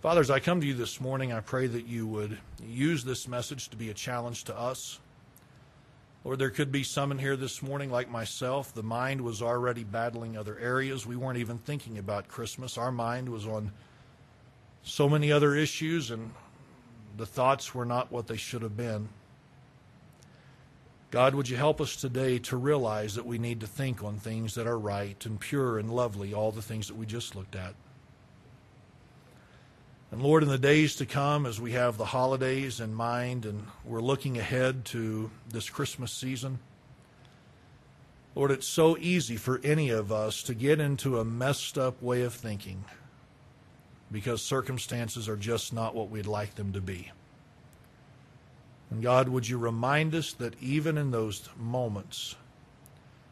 Fathers, 0.00 0.30
I 0.30 0.38
come 0.38 0.60
to 0.60 0.66
you 0.66 0.74
this 0.74 1.00
morning. 1.00 1.32
I 1.32 1.40
pray 1.40 1.66
that 1.66 1.86
you 1.86 2.06
would 2.06 2.38
use 2.64 3.02
this 3.02 3.26
message 3.26 3.70
to 3.70 3.76
be 3.76 3.90
a 3.90 3.94
challenge 3.94 4.44
to 4.44 4.56
us. 4.56 5.00
Lord, 6.22 6.38
there 6.38 6.50
could 6.50 6.70
be 6.70 6.84
some 6.84 7.10
in 7.10 7.18
here 7.18 7.36
this 7.36 7.60
morning, 7.60 7.90
like 7.90 8.08
myself. 8.08 8.72
The 8.72 8.82
mind 8.82 9.20
was 9.20 9.42
already 9.42 9.84
battling 9.84 10.36
other 10.36 10.58
areas. 10.58 11.06
We 11.06 11.16
weren't 11.16 11.38
even 11.38 11.58
thinking 11.58 11.98
about 11.98 12.28
Christmas. 12.28 12.78
Our 12.78 12.92
mind 12.92 13.28
was 13.28 13.46
on 13.46 13.72
so 14.86 15.08
many 15.08 15.32
other 15.32 15.54
issues, 15.54 16.12
and 16.12 16.32
the 17.16 17.26
thoughts 17.26 17.74
were 17.74 17.84
not 17.84 18.12
what 18.12 18.28
they 18.28 18.36
should 18.36 18.62
have 18.62 18.76
been. 18.76 19.08
God, 21.10 21.34
would 21.34 21.48
you 21.48 21.56
help 21.56 21.80
us 21.80 21.96
today 21.96 22.38
to 22.40 22.56
realize 22.56 23.16
that 23.16 23.26
we 23.26 23.38
need 23.38 23.60
to 23.60 23.66
think 23.66 24.02
on 24.04 24.16
things 24.16 24.54
that 24.54 24.66
are 24.66 24.78
right 24.78 25.24
and 25.26 25.40
pure 25.40 25.78
and 25.78 25.90
lovely, 25.90 26.32
all 26.32 26.52
the 26.52 26.62
things 26.62 26.86
that 26.86 26.96
we 26.96 27.04
just 27.04 27.34
looked 27.34 27.56
at. 27.56 27.74
And 30.12 30.22
Lord, 30.22 30.44
in 30.44 30.48
the 30.48 30.58
days 30.58 30.94
to 30.96 31.06
come, 31.06 31.46
as 31.46 31.60
we 31.60 31.72
have 31.72 31.98
the 31.98 32.04
holidays 32.04 32.80
in 32.80 32.94
mind 32.94 33.44
and 33.44 33.66
we're 33.84 34.00
looking 34.00 34.38
ahead 34.38 34.84
to 34.86 35.30
this 35.48 35.68
Christmas 35.68 36.12
season, 36.12 36.60
Lord, 38.36 38.52
it's 38.52 38.68
so 38.68 38.96
easy 38.98 39.36
for 39.36 39.60
any 39.64 39.90
of 39.90 40.12
us 40.12 40.44
to 40.44 40.54
get 40.54 40.78
into 40.78 41.18
a 41.18 41.24
messed 41.24 41.76
up 41.76 42.00
way 42.00 42.22
of 42.22 42.34
thinking 42.34 42.84
because 44.12 44.42
circumstances 44.42 45.28
are 45.28 45.36
just 45.36 45.72
not 45.72 45.94
what 45.94 46.10
we'd 46.10 46.26
like 46.26 46.54
them 46.54 46.72
to 46.72 46.80
be. 46.80 47.10
And 48.90 49.02
God, 49.02 49.28
would 49.28 49.48
you 49.48 49.58
remind 49.58 50.14
us 50.14 50.32
that 50.34 50.60
even 50.62 50.96
in 50.96 51.10
those 51.10 51.48
moments, 51.58 52.36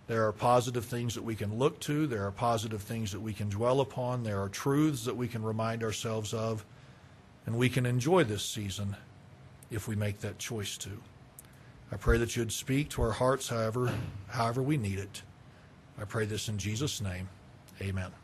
There 0.06 0.26
are 0.26 0.32
positive 0.32 0.84
things 0.84 1.14
that 1.14 1.24
we 1.24 1.34
can 1.34 1.58
look 1.58 1.80
to. 1.80 2.06
There 2.06 2.26
are 2.26 2.30
positive 2.30 2.82
things 2.82 3.12
that 3.12 3.20
we 3.20 3.32
can 3.32 3.48
dwell 3.48 3.80
upon. 3.80 4.22
There 4.22 4.40
are 4.42 4.48
truths 4.50 5.04
that 5.06 5.16
we 5.16 5.28
can 5.28 5.42
remind 5.42 5.82
ourselves 5.82 6.34
of. 6.34 6.64
And 7.46 7.56
we 7.56 7.68
can 7.68 7.86
enjoy 7.86 8.24
this 8.24 8.44
season 8.44 8.96
if 9.70 9.88
we 9.88 9.96
make 9.96 10.20
that 10.20 10.38
choice 10.38 10.76
to. 10.78 10.90
I 11.90 11.96
pray 11.96 12.18
that 12.18 12.36
you'd 12.36 12.52
speak 12.52 12.90
to 12.90 13.02
our 13.02 13.12
hearts 13.12 13.48
however, 13.48 13.92
however 14.28 14.62
we 14.62 14.76
need 14.76 14.98
it. 14.98 15.22
I 15.98 16.04
pray 16.04 16.26
this 16.26 16.48
in 16.48 16.58
Jesus' 16.58 17.00
name. 17.00 17.28
Amen. 17.80 18.23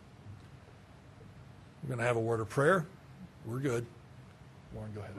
We're 1.83 1.89
going 1.89 1.99
to 1.99 2.05
have 2.05 2.17
a 2.17 2.21
word 2.21 2.41
of 2.41 2.49
prayer. 2.49 2.87
We're 3.47 3.59
good. 3.59 3.87
Warren, 4.75 4.93
go 4.95 5.01
ahead. 5.01 5.15